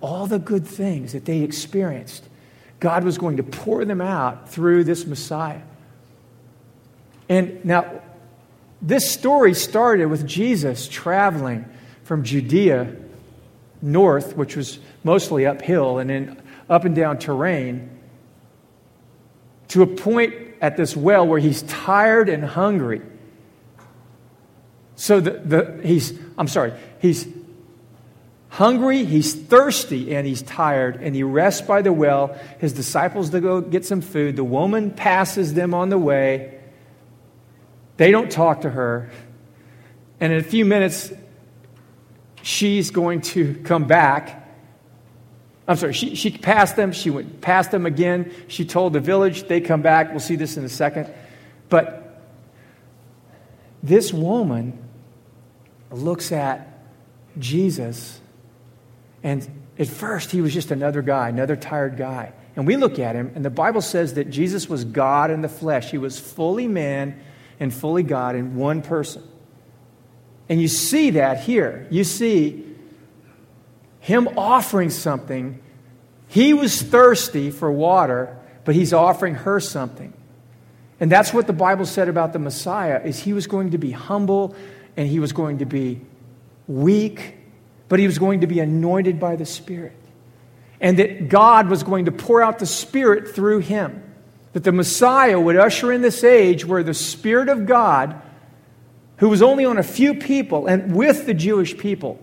[0.00, 2.28] All the good things that they experienced,
[2.80, 5.62] God was going to pour them out through this Messiah.
[7.28, 8.02] And now,
[8.82, 11.64] this story started with Jesus traveling
[12.02, 12.96] from Judea
[13.80, 17.93] north, which was mostly uphill, and then up and down terrain,
[19.68, 23.02] to a point at this well where he's tired and hungry.
[24.96, 27.26] So the, the, he's, I'm sorry, he's
[28.48, 32.38] hungry, he's thirsty, and he's tired, and he rests by the well.
[32.58, 34.36] His disciples to go get some food.
[34.36, 36.60] The woman passes them on the way.
[37.96, 39.10] They don't talk to her.
[40.20, 41.12] And in a few minutes,
[42.42, 44.43] she's going to come back.
[45.66, 46.92] I'm sorry, she, she passed them.
[46.92, 48.32] She went past them again.
[48.48, 49.48] She told the village.
[49.48, 50.10] They come back.
[50.10, 51.12] We'll see this in a second.
[51.68, 52.22] But
[53.82, 54.78] this woman
[55.90, 56.68] looks at
[57.38, 58.20] Jesus,
[59.22, 59.48] and
[59.78, 62.32] at first he was just another guy, another tired guy.
[62.56, 65.48] And we look at him, and the Bible says that Jesus was God in the
[65.48, 65.90] flesh.
[65.90, 67.20] He was fully man
[67.58, 69.22] and fully God in one person.
[70.48, 71.86] And you see that here.
[71.90, 72.73] You see
[74.04, 75.62] him offering something.
[76.28, 78.36] He was thirsty for water,
[78.66, 80.12] but he's offering her something.
[81.00, 83.92] And that's what the Bible said about the Messiah is he was going to be
[83.92, 84.54] humble
[84.94, 86.02] and he was going to be
[86.68, 87.36] weak,
[87.88, 89.96] but he was going to be anointed by the Spirit.
[90.82, 94.02] And that God was going to pour out the Spirit through him.
[94.52, 98.20] That the Messiah would usher in this age where the Spirit of God,
[99.16, 102.20] who was only on a few people and with the Jewish people,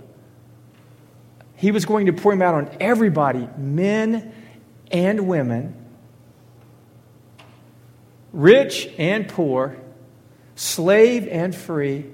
[1.62, 4.34] he was going to pour him out on everybody, men
[4.92, 5.74] and women,
[8.34, 9.78] rich and poor,
[10.56, 12.06] slave and free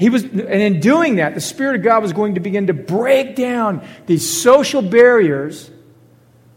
[0.00, 2.72] he was, and in doing that, the Spirit of God was going to begin to
[2.72, 5.70] break down these social barriers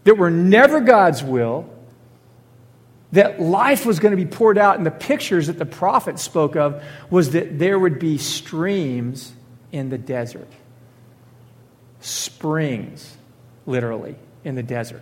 [0.04, 1.68] that were never God's will,
[3.12, 4.78] that life was going to be poured out.
[4.78, 9.34] And the pictures that the prophet spoke of was that there would be streams
[9.72, 10.48] in the desert.
[12.04, 13.16] Springs,
[13.64, 14.14] literally,
[14.44, 15.00] in the desert.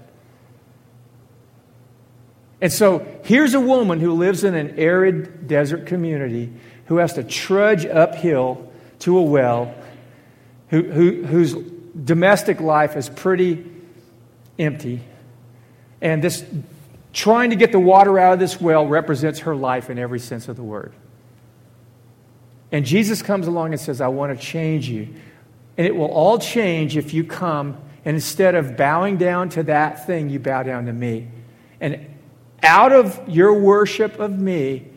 [2.61, 6.53] And so here's a woman who lives in an arid desert community
[6.87, 9.75] who has to trudge uphill to a well,
[10.69, 11.55] who, who, whose
[12.05, 13.69] domestic life is pretty
[14.57, 15.03] empty.
[16.01, 16.45] And this
[17.13, 20.47] trying to get the water out of this well represents her life in every sense
[20.47, 20.93] of the word.
[22.71, 25.09] And Jesus comes along and says, I want to change you.
[25.77, 30.07] And it will all change if you come and instead of bowing down to that
[30.07, 31.29] thing, you bow down to me.
[31.81, 32.07] And
[32.63, 34.89] out of your worship of me,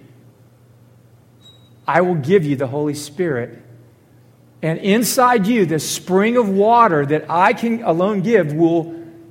[1.88, 3.62] I will give you the Holy Spirit.
[4.62, 8.84] And inside you, the spring of water that I can alone give will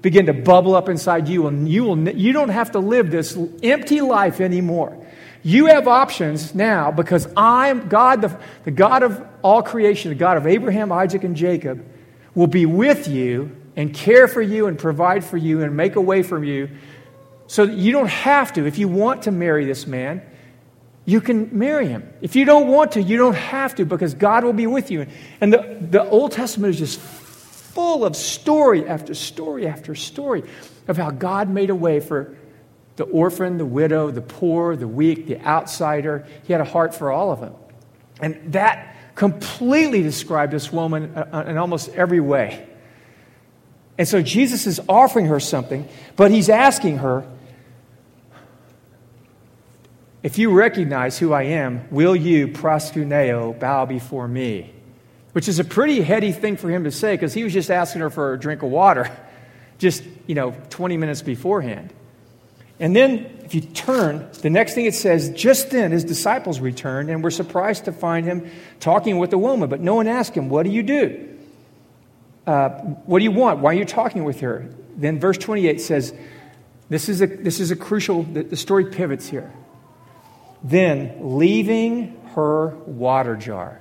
[0.03, 1.49] begin to bubble up inside you.
[1.49, 5.04] And you, will, you don't have to live this empty life anymore.
[5.47, 10.39] You have options now because I'm God, the, the God of all creation, the God
[10.39, 11.85] of Abraham, Isaac, and Jacob,
[12.35, 16.01] will be with you and care for you and provide for you and make a
[16.01, 16.71] way for you
[17.47, 18.67] so that you don't have to.
[18.67, 20.23] If you want to marry this man,
[21.05, 22.11] you can marry him.
[22.23, 25.07] If you don't want to, you don't have to because God will be with you.
[25.43, 30.45] And the, the Old Testament is just full of story after story after story
[30.89, 32.35] of how God made a way for
[32.97, 36.27] the orphan, the widow, the poor, the weak, the outsider.
[36.45, 37.55] He had a heart for all of them.
[38.21, 42.69] And that completely described this woman uh, uh, in almost every way.
[43.97, 47.27] And so Jesus is offering her something, but he's asking her,
[50.23, 54.73] if you recognize who I am, will you, proskuneo, bow before me?
[55.33, 58.01] Which is a pretty heady thing for him to say because he was just asking
[58.01, 59.11] her for a drink of water
[59.79, 61.93] just, you know, 20 minutes beforehand.
[62.81, 67.09] And then, if you turn, the next thing it says, just then his disciples returned
[67.09, 69.69] and were surprised to find him talking with the woman.
[69.69, 71.29] But no one asked him, What do you do?
[72.47, 72.71] Uh,
[73.07, 73.61] what do you want?
[73.61, 74.69] Why are you talking with her?
[74.97, 76.13] Then verse 28 says,
[76.89, 79.53] This is a, this is a crucial, the, the story pivots here.
[80.63, 83.81] Then, leaving her water jar,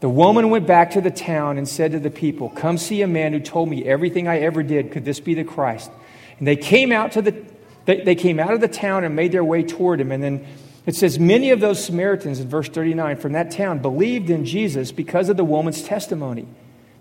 [0.00, 3.06] the woman went back to the town and said to the people, Come see a
[3.06, 4.90] man who told me everything I ever did.
[4.90, 5.90] Could this be the Christ?
[6.38, 7.44] And they came out to the
[7.84, 10.10] they, they came out of the town and made their way toward him.
[10.10, 10.46] And then
[10.86, 14.92] it says, Many of those Samaritans in verse 39 from that town believed in Jesus
[14.92, 16.42] because of the woman's testimony.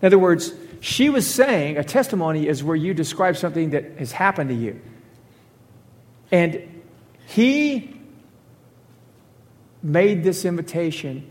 [0.01, 4.11] In other words, she was saying a testimony is where you describe something that has
[4.11, 4.81] happened to you.
[6.31, 6.83] And
[7.27, 7.99] he
[9.81, 11.29] made this invitation,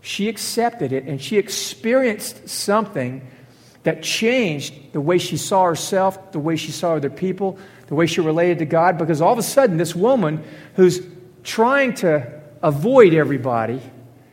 [0.00, 3.26] she accepted it and she experienced something
[3.82, 8.06] that changed the way she saw herself, the way she saw other people, the way
[8.06, 8.98] she related to God.
[8.98, 11.00] Because all of a sudden, this woman who's
[11.42, 13.80] trying to avoid everybody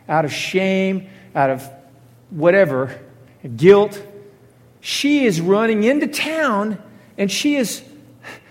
[0.10, 1.70] out of shame, out of
[2.30, 3.00] whatever,
[3.56, 4.02] guilt,
[4.82, 6.82] she is running into town
[7.18, 7.84] and she is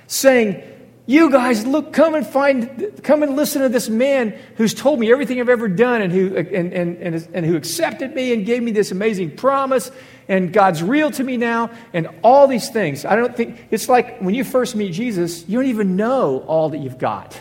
[0.07, 0.63] saying,
[1.07, 5.13] you guys, look, come and find, come and listen to this man who's told me
[5.13, 8.63] everything I've ever done and who, and, and, and, and who accepted me and gave
[8.63, 9.91] me this amazing promise.
[10.29, 13.05] And God's real to me now and all these things.
[13.05, 16.71] I don't think, it's like when you first meet Jesus, you don't even know all
[16.71, 17.39] that you've got.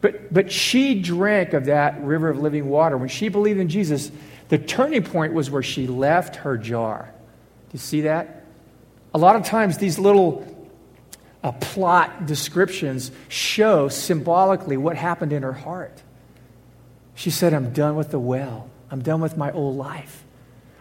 [0.00, 2.96] But, but she drank of that river of living water.
[2.96, 4.10] When she believed in Jesus,
[4.48, 7.12] the turning point was where she left her jar.
[7.68, 8.44] Do you see that?
[9.12, 10.53] A lot of times, these little
[11.44, 16.02] uh, plot descriptions show symbolically what happened in her heart.
[17.14, 18.70] She said, I'm done with the well.
[18.90, 20.24] I'm done with my old life.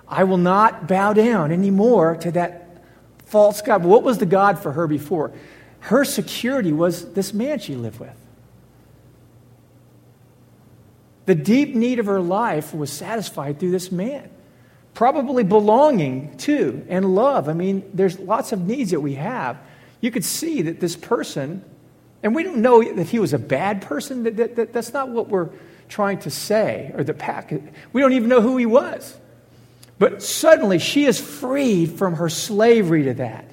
[0.07, 2.81] I will not bow down anymore to that
[3.25, 3.83] false God.
[3.83, 5.33] What was the God for her before?
[5.81, 8.17] Her security was this man she lived with.
[11.25, 14.29] The deep need of her life was satisfied through this man.
[14.93, 17.49] Probably belonging to and love.
[17.49, 19.57] I mean, there's lots of needs that we have
[20.03, 21.63] you could see that this person,
[22.23, 25.07] and we don't know that he was a bad person, that, that, that, that's not
[25.07, 25.47] what we're
[25.87, 27.53] trying to say, or the pack.
[27.93, 29.17] We don't even know who he was.
[29.99, 33.45] But suddenly she is freed from her slavery to that.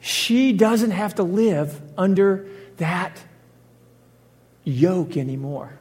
[0.00, 2.48] She doesn't have to live under
[2.78, 3.20] that
[4.64, 5.78] yoke anymore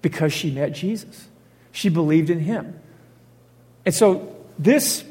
[0.00, 1.28] because she met Jesus.
[1.70, 2.80] She believed in him.
[3.86, 5.04] And so this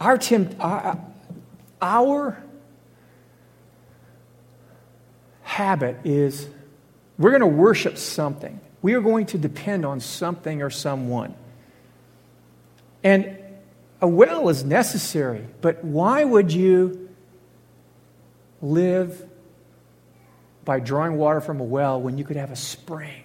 [0.00, 0.98] Our, temp, our,
[1.80, 2.42] our
[5.42, 6.48] habit is
[7.18, 8.60] we're going to worship something.
[8.80, 11.34] We are going to depend on something or someone.
[13.04, 13.36] And
[14.00, 17.10] a well is necessary, but why would you
[18.62, 19.26] live
[20.64, 23.24] by drawing water from a well when you could have a spring?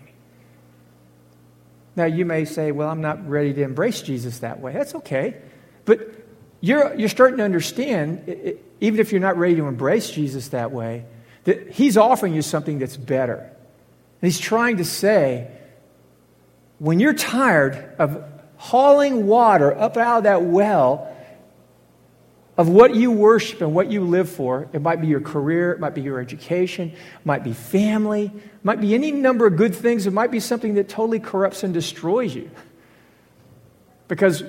[1.95, 4.73] Now, you may say, well, I'm not ready to embrace Jesus that way.
[4.73, 5.37] That's okay.
[5.85, 6.24] But
[6.61, 10.71] you're, you're starting to understand, it, even if you're not ready to embrace Jesus that
[10.71, 11.05] way,
[11.43, 13.37] that He's offering you something that's better.
[13.37, 13.51] And
[14.21, 15.51] He's trying to say,
[16.79, 18.23] when you're tired of
[18.57, 21.11] hauling water up out of that well
[22.57, 24.69] of what you worship and what you live for.
[24.71, 28.65] It might be your career, it might be your education, it might be family, it
[28.65, 30.07] might be any number of good things.
[30.07, 32.49] It might be something that totally corrupts and destroys you.
[34.07, 34.43] Because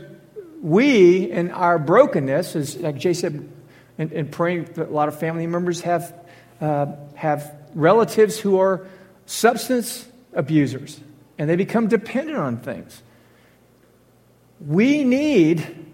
[0.66, 3.48] we, in our brokenness, as like Jay said,
[3.98, 6.12] in, in praying, a lot of family members have,
[6.60, 8.84] uh, have relatives who are
[9.26, 10.98] substance abusers,
[11.38, 13.00] and they become dependent on things.
[14.58, 15.86] We need,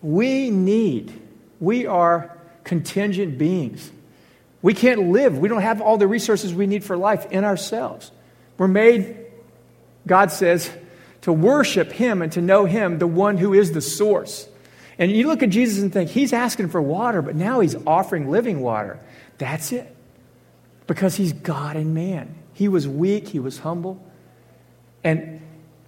[0.00, 1.12] we need,
[1.60, 3.90] we are contingent beings.
[4.62, 8.10] We can't live, we don't have all the resources we need for life in ourselves.
[8.56, 9.26] We're made,
[10.06, 10.70] God says,
[11.24, 14.46] to worship Him and to know Him, the one who is the source.
[14.98, 18.30] And you look at Jesus and think, He's asking for water, but now He's offering
[18.30, 19.00] living water.
[19.38, 19.96] That's it.
[20.86, 22.34] Because He's God and man.
[22.52, 24.04] He was weak, He was humble.
[25.02, 25.40] And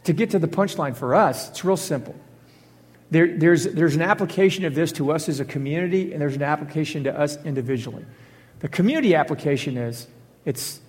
[0.04, 2.14] to get to the punchline for us, it's real simple.
[3.10, 6.42] There, there's, there's an application of this to us as a community, and there's an
[6.42, 8.06] application to us individually.
[8.60, 10.06] The community application is
[10.46, 10.80] it's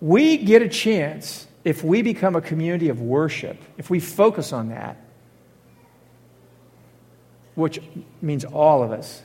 [0.00, 4.70] we get a chance if we become a community of worship, if we focus on
[4.70, 4.96] that,
[7.54, 7.80] which
[8.22, 9.22] means all of us,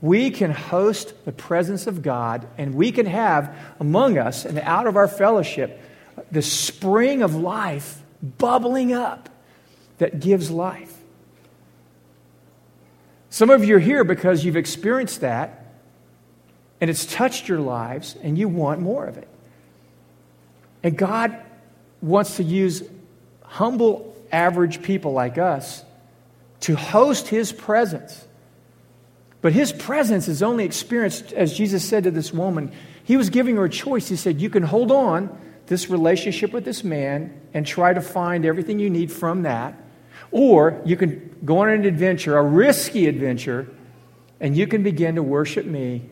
[0.00, 4.86] we can host the presence of God and we can have among us and out
[4.86, 5.80] of our fellowship
[6.30, 9.30] the spring of life bubbling up
[9.98, 10.94] that gives life.
[13.30, 15.64] Some of you are here because you've experienced that
[16.80, 19.28] and it's touched your lives and you want more of it.
[20.82, 21.43] And God
[22.04, 22.82] wants to use
[23.42, 25.82] humble, average people like us
[26.60, 28.26] to host His presence.
[29.40, 32.72] But His presence is only experienced, as Jesus said to this woman,
[33.04, 34.08] He was giving her a choice.
[34.08, 35.36] He said, You can hold on
[35.66, 39.74] this relationship with this man and try to find everything you need from that.
[40.30, 43.68] Or you can go on an adventure, a risky adventure,
[44.40, 46.10] and you can begin to worship me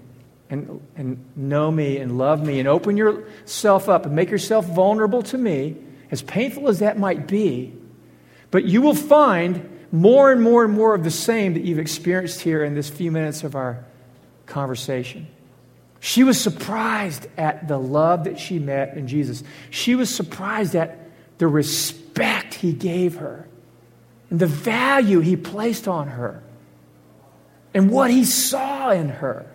[0.53, 5.23] and, and know me and love me and open yourself up and make yourself vulnerable
[5.23, 5.77] to me,
[6.11, 7.73] as painful as that might be.
[8.51, 12.43] But you will find more and more and more of the same that you've experienced
[12.43, 13.83] here in this few minutes of our
[14.45, 15.27] conversation.
[16.01, 19.43] She was surprised at the love that she met in Jesus.
[19.71, 20.99] She was surprised at
[21.39, 23.49] the respect he gave her
[24.29, 26.43] and the value he placed on her
[27.73, 29.47] and what he saw in her.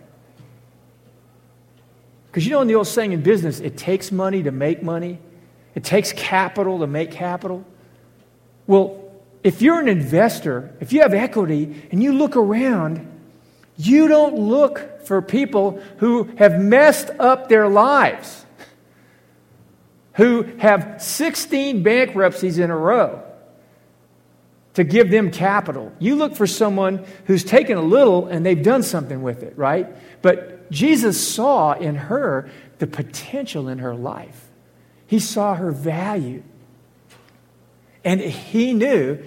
[2.38, 5.18] Because you know, in the old saying in business, it takes money to make money,
[5.74, 7.64] it takes capital to make capital.
[8.68, 9.10] Well,
[9.42, 13.10] if you're an investor, if you have equity and you look around,
[13.76, 18.46] you don't look for people who have messed up their lives,
[20.12, 23.20] who have 16 bankruptcies in a row
[24.74, 25.92] to give them capital.
[25.98, 29.88] You look for someone who's taken a little and they've done something with it, right?
[30.22, 34.48] But Jesus saw in her the potential in her life.
[35.06, 36.42] He saw her value.
[38.04, 39.18] And he knew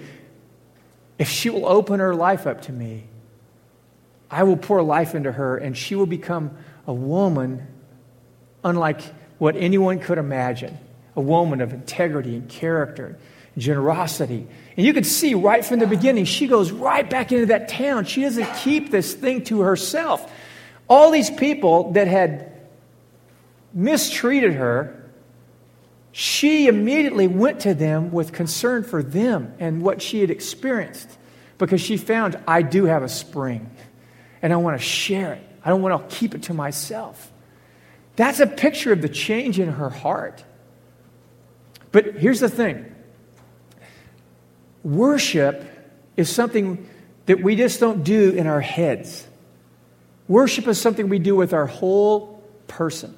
[1.18, 3.04] if she will open her life up to me,
[4.30, 7.66] I will pour life into her, and she will become a woman
[8.64, 9.02] unlike
[9.38, 10.78] what anyone could imagine
[11.14, 13.18] a woman of integrity and character
[13.58, 14.46] generosity.
[14.76, 18.04] And you can see right from the beginning, she goes right back into that town.
[18.04, 20.32] She doesn't keep this thing to herself.
[20.92, 22.52] All these people that had
[23.72, 25.10] mistreated her,
[26.10, 31.08] she immediately went to them with concern for them and what she had experienced
[31.56, 33.70] because she found, I do have a spring
[34.42, 35.48] and I want to share it.
[35.64, 37.32] I don't want to keep it to myself.
[38.16, 40.44] That's a picture of the change in her heart.
[41.90, 42.94] But here's the thing
[44.84, 45.64] worship
[46.18, 46.86] is something
[47.24, 49.26] that we just don't do in our heads.
[50.32, 53.14] Worship is something we do with our whole person.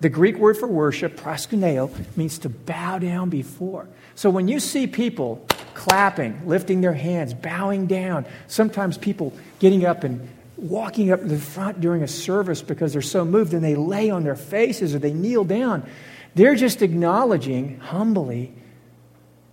[0.00, 3.86] The Greek word for worship, proskuneo, means to bow down before.
[4.14, 10.02] So when you see people clapping, lifting their hands, bowing down, sometimes people getting up
[10.02, 10.26] and
[10.56, 14.08] walking up to the front during a service because they're so moved and they lay
[14.08, 15.86] on their faces or they kneel down,
[16.34, 18.54] they're just acknowledging humbly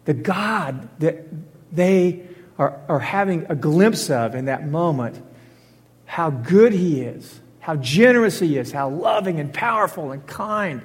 [0.05, 1.25] the God that
[1.73, 2.25] they
[2.57, 5.21] are, are having a glimpse of in that moment,
[6.09, 10.81] how good He is, how generous He is, how loving and powerful and kind.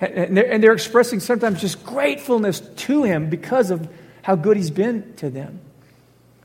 [0.00, 3.88] And they're, and they're expressing sometimes just gratefulness to Him because of
[4.20, 5.60] how good He's been to them.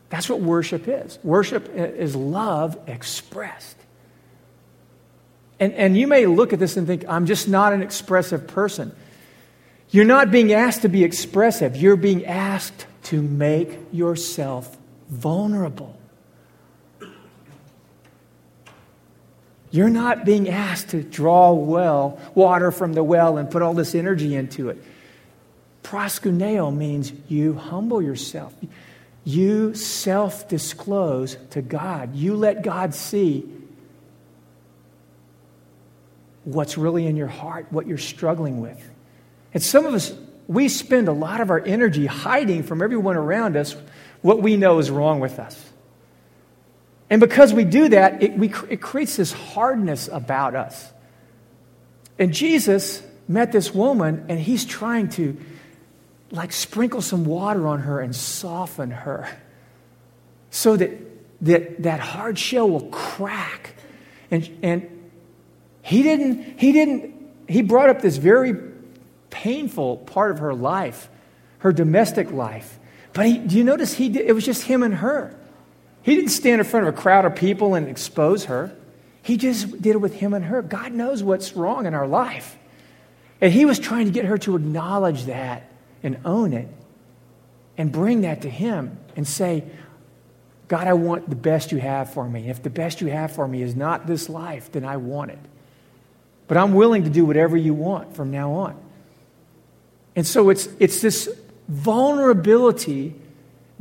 [0.08, 1.20] That's what worship is.
[1.24, 3.76] Worship is love expressed.
[5.60, 8.96] And, and you may look at this and think, I'm just not an expressive person.
[9.90, 14.78] You're not being asked to be expressive, you're being asked to make yourself
[15.10, 15.98] vulnerable.
[19.72, 23.96] You're not being asked to draw well water from the well and put all this
[23.96, 24.84] energy into it.
[25.82, 28.54] Proskuneo means you humble yourself.
[29.24, 32.16] You self disclose to God.
[32.16, 33.50] You let God see
[36.44, 38.90] what's really in your heart, what you're struggling with.
[39.54, 40.14] And some of us,
[40.48, 43.76] we spend a lot of our energy hiding from everyone around us
[44.22, 45.71] what we know is wrong with us.
[47.12, 50.92] And because we do that, it, we, it creates this hardness about us.
[52.18, 55.38] And Jesus met this woman, and he's trying to
[56.32, 59.30] like sprinkle some water on her and soften her
[60.52, 60.92] so that
[61.42, 63.76] that, that hard shell will crack.
[64.30, 65.12] And, and
[65.82, 67.14] he didn't, he didn't,
[67.48, 68.56] he brought up this very
[69.30, 71.10] painful part of her life,
[71.60, 72.80] her domestic life.
[73.14, 75.38] But he, do you notice he did, it was just him and her?
[76.04, 78.76] He didn't stand in front of a crowd of people and expose her.
[79.22, 80.62] He just did it with him and her.
[80.62, 82.58] God knows what's wrong in our life.
[83.40, 85.72] And he was trying to get her to acknowledge that
[86.04, 86.68] and own it
[87.78, 89.64] and bring that to him and say,
[90.68, 92.50] God, I want the best you have for me.
[92.50, 95.40] If the best you have for me is not this life, then I want it.
[96.48, 98.78] But I'm willing to do whatever you want from now on.
[100.16, 101.30] And so it's, it's this
[101.68, 103.16] vulnerability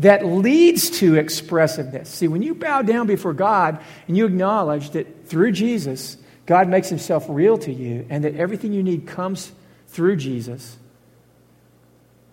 [0.01, 2.09] that leads to expressiveness.
[2.09, 6.89] See, when you bow down before God and you acknowledge that through Jesus, God makes
[6.89, 9.53] himself real to you and that everything you need comes
[9.89, 10.79] through Jesus,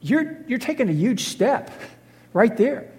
[0.02, 1.70] you're, you're taking a huge step
[2.32, 2.90] right there.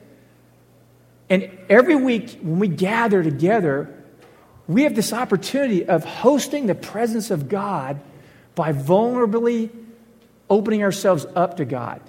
[1.30, 3.94] And every week when we gather together,
[4.66, 8.00] we have this opportunity of hosting the presence of God
[8.54, 9.70] by vulnerably
[10.50, 12.02] opening ourselves up to God.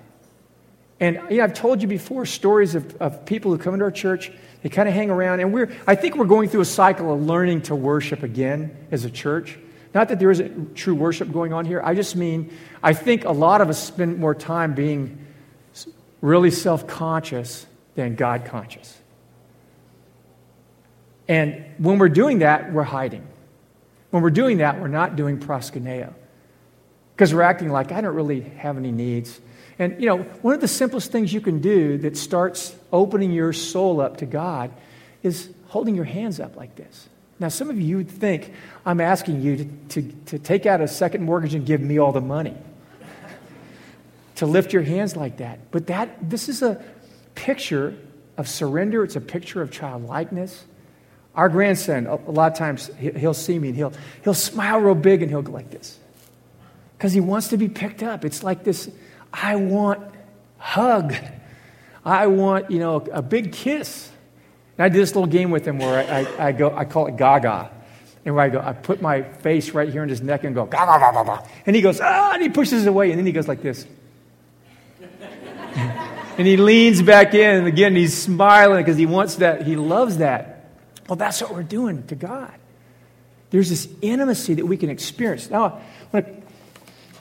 [1.00, 3.92] And you know, I've told you before stories of, of people who come into our
[3.92, 4.32] church,
[4.62, 7.22] they kind of hang around, and we're, I think we're going through a cycle of
[7.22, 9.58] learning to worship again as a church.
[9.94, 11.82] Not that there isn't true worship going on here.
[11.84, 12.52] I just mean,
[12.84, 15.26] I think a lot of us spend more time being
[16.22, 18.98] really self conscious than God conscious.
[21.28, 23.26] And when we're doing that, we're hiding.
[24.10, 26.14] When we're doing that, we're not doing proskuneo.
[27.16, 29.40] Because we're acting like, I don't really have any needs.
[29.80, 33.54] And, you know, one of the simplest things you can do that starts opening your
[33.54, 34.72] soul up to God
[35.24, 37.08] is holding your hands up like this.
[37.40, 38.54] Now, some of you would think
[38.86, 42.12] I'm asking you to, to, to take out a second mortgage and give me all
[42.12, 42.56] the money.
[44.36, 45.72] to lift your hands like that.
[45.72, 46.84] But that this is a
[47.36, 47.98] picture
[48.38, 50.66] of surrender, it's a picture of childlikeness.
[51.36, 53.94] Our grandson, a lot of times, he'll see me and he'll,
[54.26, 55.98] he'll smile real big and he'll go like this.
[56.98, 58.26] Because he wants to be picked up.
[58.26, 58.90] It's like this
[59.34, 60.14] I want
[60.58, 61.14] hug.
[62.06, 64.10] I want, you know, a big kiss.
[64.78, 67.08] And I did this little game with him where I, I, I go, I call
[67.08, 67.72] it Gaga.
[68.26, 70.66] And where I go, I put my face right here in his neck and go,
[70.66, 71.50] Gaga, Gaga, Gaga.
[71.66, 73.12] And he goes, ah, and he pushes it away.
[73.12, 73.86] And then he goes like this.
[75.76, 77.58] and he leans back in.
[77.58, 79.66] And again, he's smiling because he wants that.
[79.66, 80.72] He loves that.
[81.08, 82.54] Well, that's what we're doing to God.
[83.50, 85.50] There's this intimacy that we can experience.
[85.50, 86.39] Now, when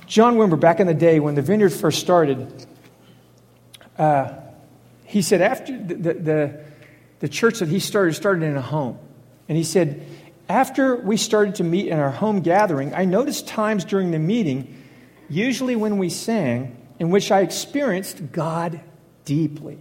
[0.09, 2.67] John Wimber, back in the day when the vineyard first started,
[3.99, 4.33] uh,
[5.05, 6.61] he said after the, the,
[7.21, 8.99] the, church that he started started in a home.
[9.49, 10.05] And he said,
[10.49, 14.83] after we started to meet in our home gathering, I noticed times during the meeting,
[15.29, 18.81] usually when we sang, in which I experienced God
[19.27, 19.79] deeply.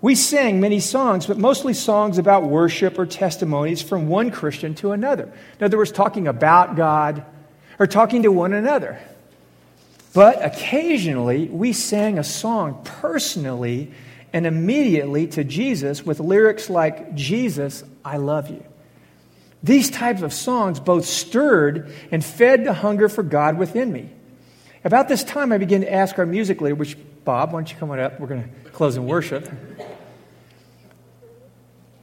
[0.00, 4.92] We sang many songs, but mostly songs about worship or testimonies from one Christian to
[4.92, 5.32] another.
[5.58, 7.24] In other words, talking about God
[7.78, 9.00] or talking to one another.
[10.14, 13.92] But occasionally, we sang a song personally
[14.32, 18.64] and immediately to Jesus with lyrics like, Jesus, I love you.
[19.62, 24.10] These types of songs both stirred and fed the hunger for God within me.
[24.84, 27.78] About this time, I began to ask our music leader, which, Bob, why don't you
[27.78, 28.18] come on up?
[28.18, 29.48] We're going to close in worship.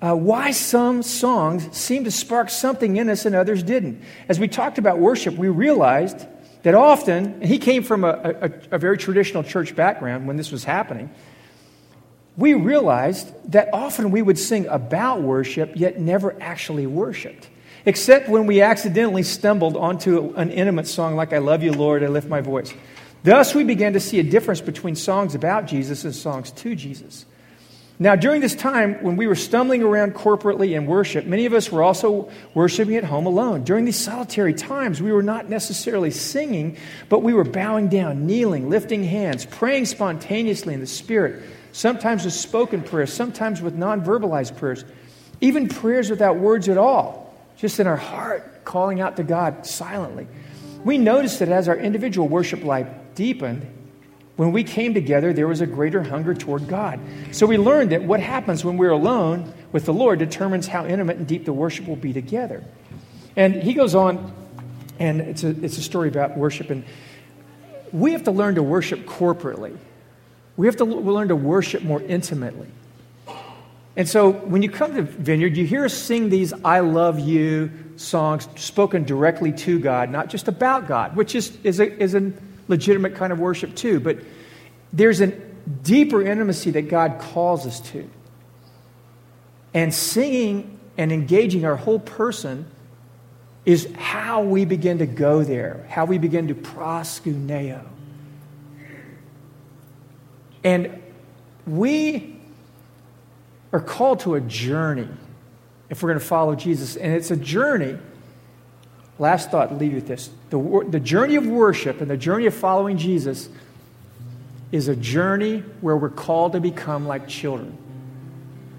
[0.01, 4.01] Uh, why some songs seem to spark something in us and others didn't.
[4.29, 6.25] As we talked about worship, we realized
[6.63, 8.09] that often, and he came from a,
[8.41, 11.09] a, a very traditional church background when this was happening,
[12.37, 17.49] we realized that often we would sing about worship, yet never actually worshiped.
[17.85, 22.07] Except when we accidentally stumbled onto an intimate song like I Love You, Lord, I
[22.07, 22.73] Lift My Voice.
[23.23, 27.25] Thus, we began to see a difference between songs about Jesus and songs to Jesus.
[28.01, 31.69] Now, during this time when we were stumbling around corporately in worship, many of us
[31.69, 33.65] were also worshiping at home alone.
[33.65, 36.77] During these solitary times, we were not necessarily singing,
[37.09, 41.43] but we were bowing down, kneeling, lifting hands, praying spontaneously in the Spirit,
[41.73, 44.85] sometimes with spoken prayers, sometimes with non verbalized prayers,
[45.41, 50.25] even prayers without words at all, just in our heart, calling out to God silently.
[50.85, 53.67] We noticed that as our individual worship life deepened,
[54.39, 56.97] when we came together, there was a greater hunger toward God.
[57.33, 61.17] So we learned that what happens when we're alone with the Lord determines how intimate
[61.17, 62.63] and deep the worship will be together.
[63.35, 64.31] And he goes on,
[64.97, 66.69] and it's a, it's a story about worship.
[66.69, 66.85] And
[67.91, 69.75] we have to learn to worship corporately,
[70.55, 72.69] we have to learn to worship more intimately.
[73.97, 77.71] And so when you come to Vineyard, you hear us sing these I love you
[77.97, 82.31] songs spoken directly to God, not just about God, which is, is, a, is a
[82.69, 83.99] legitimate kind of worship too.
[83.99, 84.19] But
[84.93, 88.09] there's a deeper intimacy that God calls us to.
[89.73, 92.65] And singing and engaging our whole person
[93.65, 97.85] is how we begin to go there, how we begin to proskuneo.
[100.63, 101.01] And
[101.67, 102.39] we
[103.71, 105.07] are called to a journey
[105.89, 106.95] if we're going to follow Jesus.
[106.95, 107.97] And it's a journey
[109.19, 110.29] Last thought, leave you with this.
[110.49, 113.49] The, the journey of worship and the journey of following Jesus
[114.71, 117.77] is a journey where we're called to become like children.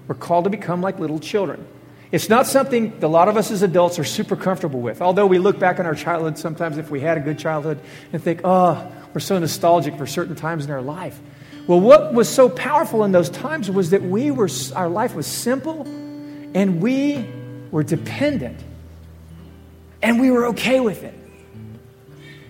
[0.07, 1.67] We're called to become like little children.
[2.11, 5.01] It's not something a lot of us as adults are super comfortable with.
[5.01, 7.79] Although we look back on our childhood sometimes if we had a good childhood
[8.11, 11.19] and think, oh, we're so nostalgic for certain times in our life.
[11.67, 15.27] Well, what was so powerful in those times was that we were, our life was
[15.27, 17.29] simple and we
[17.69, 18.59] were dependent
[20.01, 21.13] and we were okay with it.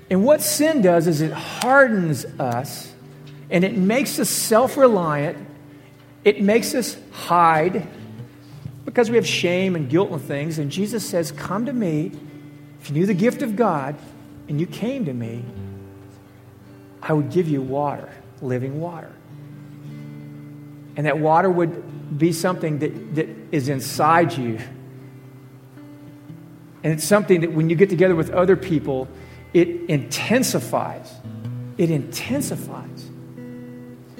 [0.10, 2.94] And what sin does is it hardens us
[3.50, 5.48] and it makes us self reliant.
[6.24, 7.88] It makes us hide
[8.86, 10.60] because we have shame and guilt and things.
[10.60, 12.12] And Jesus says, Come to me.
[12.82, 13.96] If you knew the gift of God
[14.50, 15.46] and you came to me,
[17.02, 18.10] I would give you water,
[18.42, 19.12] living water.
[20.96, 24.60] And that water would be something that, that is inside you
[26.84, 29.08] and it's something that when you get together with other people,
[29.54, 31.12] it intensifies.
[31.78, 33.10] It intensifies.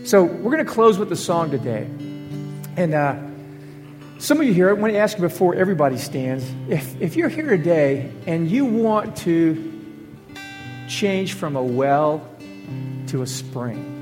[0.04, 1.88] So we're going to close with the song today.
[2.78, 3.16] And uh,
[4.20, 7.30] some of you here, I want to ask you before everybody stands if, if you're
[7.30, 9.68] here today and you want to
[10.88, 12.28] change from a well
[13.08, 13.98] to a spring,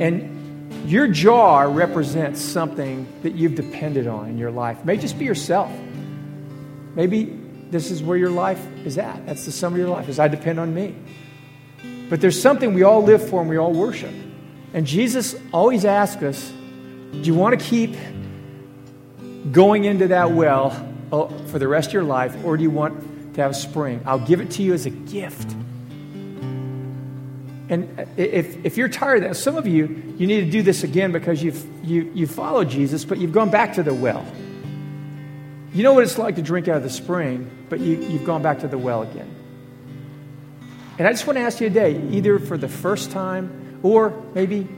[0.00, 5.18] and your jar represents something that you've depended on in your life, it may just
[5.18, 5.70] be yourself.
[6.94, 7.24] Maybe
[7.70, 9.24] this is where your life is at.
[9.26, 10.94] That's the sum of your life, is I depend on me.
[12.08, 14.12] But there's something we all live for and we all worship.
[14.74, 16.50] And Jesus always asks us,
[17.12, 17.96] do you want to keep
[19.52, 23.34] going into that well oh, for the rest of your life, or do you want
[23.34, 24.00] to have a spring?
[24.04, 25.50] I'll give it to you as a gift.
[27.68, 29.86] And uh, if, if you're tired of that, some of you,
[30.18, 33.50] you need to do this again because you've, you, you followed Jesus, but you've gone
[33.50, 34.26] back to the well.
[35.72, 38.42] You know what it's like to drink out of the spring, but you, you've gone
[38.42, 39.36] back to the well again.
[40.98, 44.68] And I just want to ask you today, either for the first time or maybe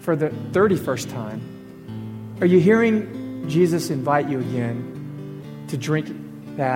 [0.00, 6.08] for the 31st time, are you hearing Jesus invite you again to drink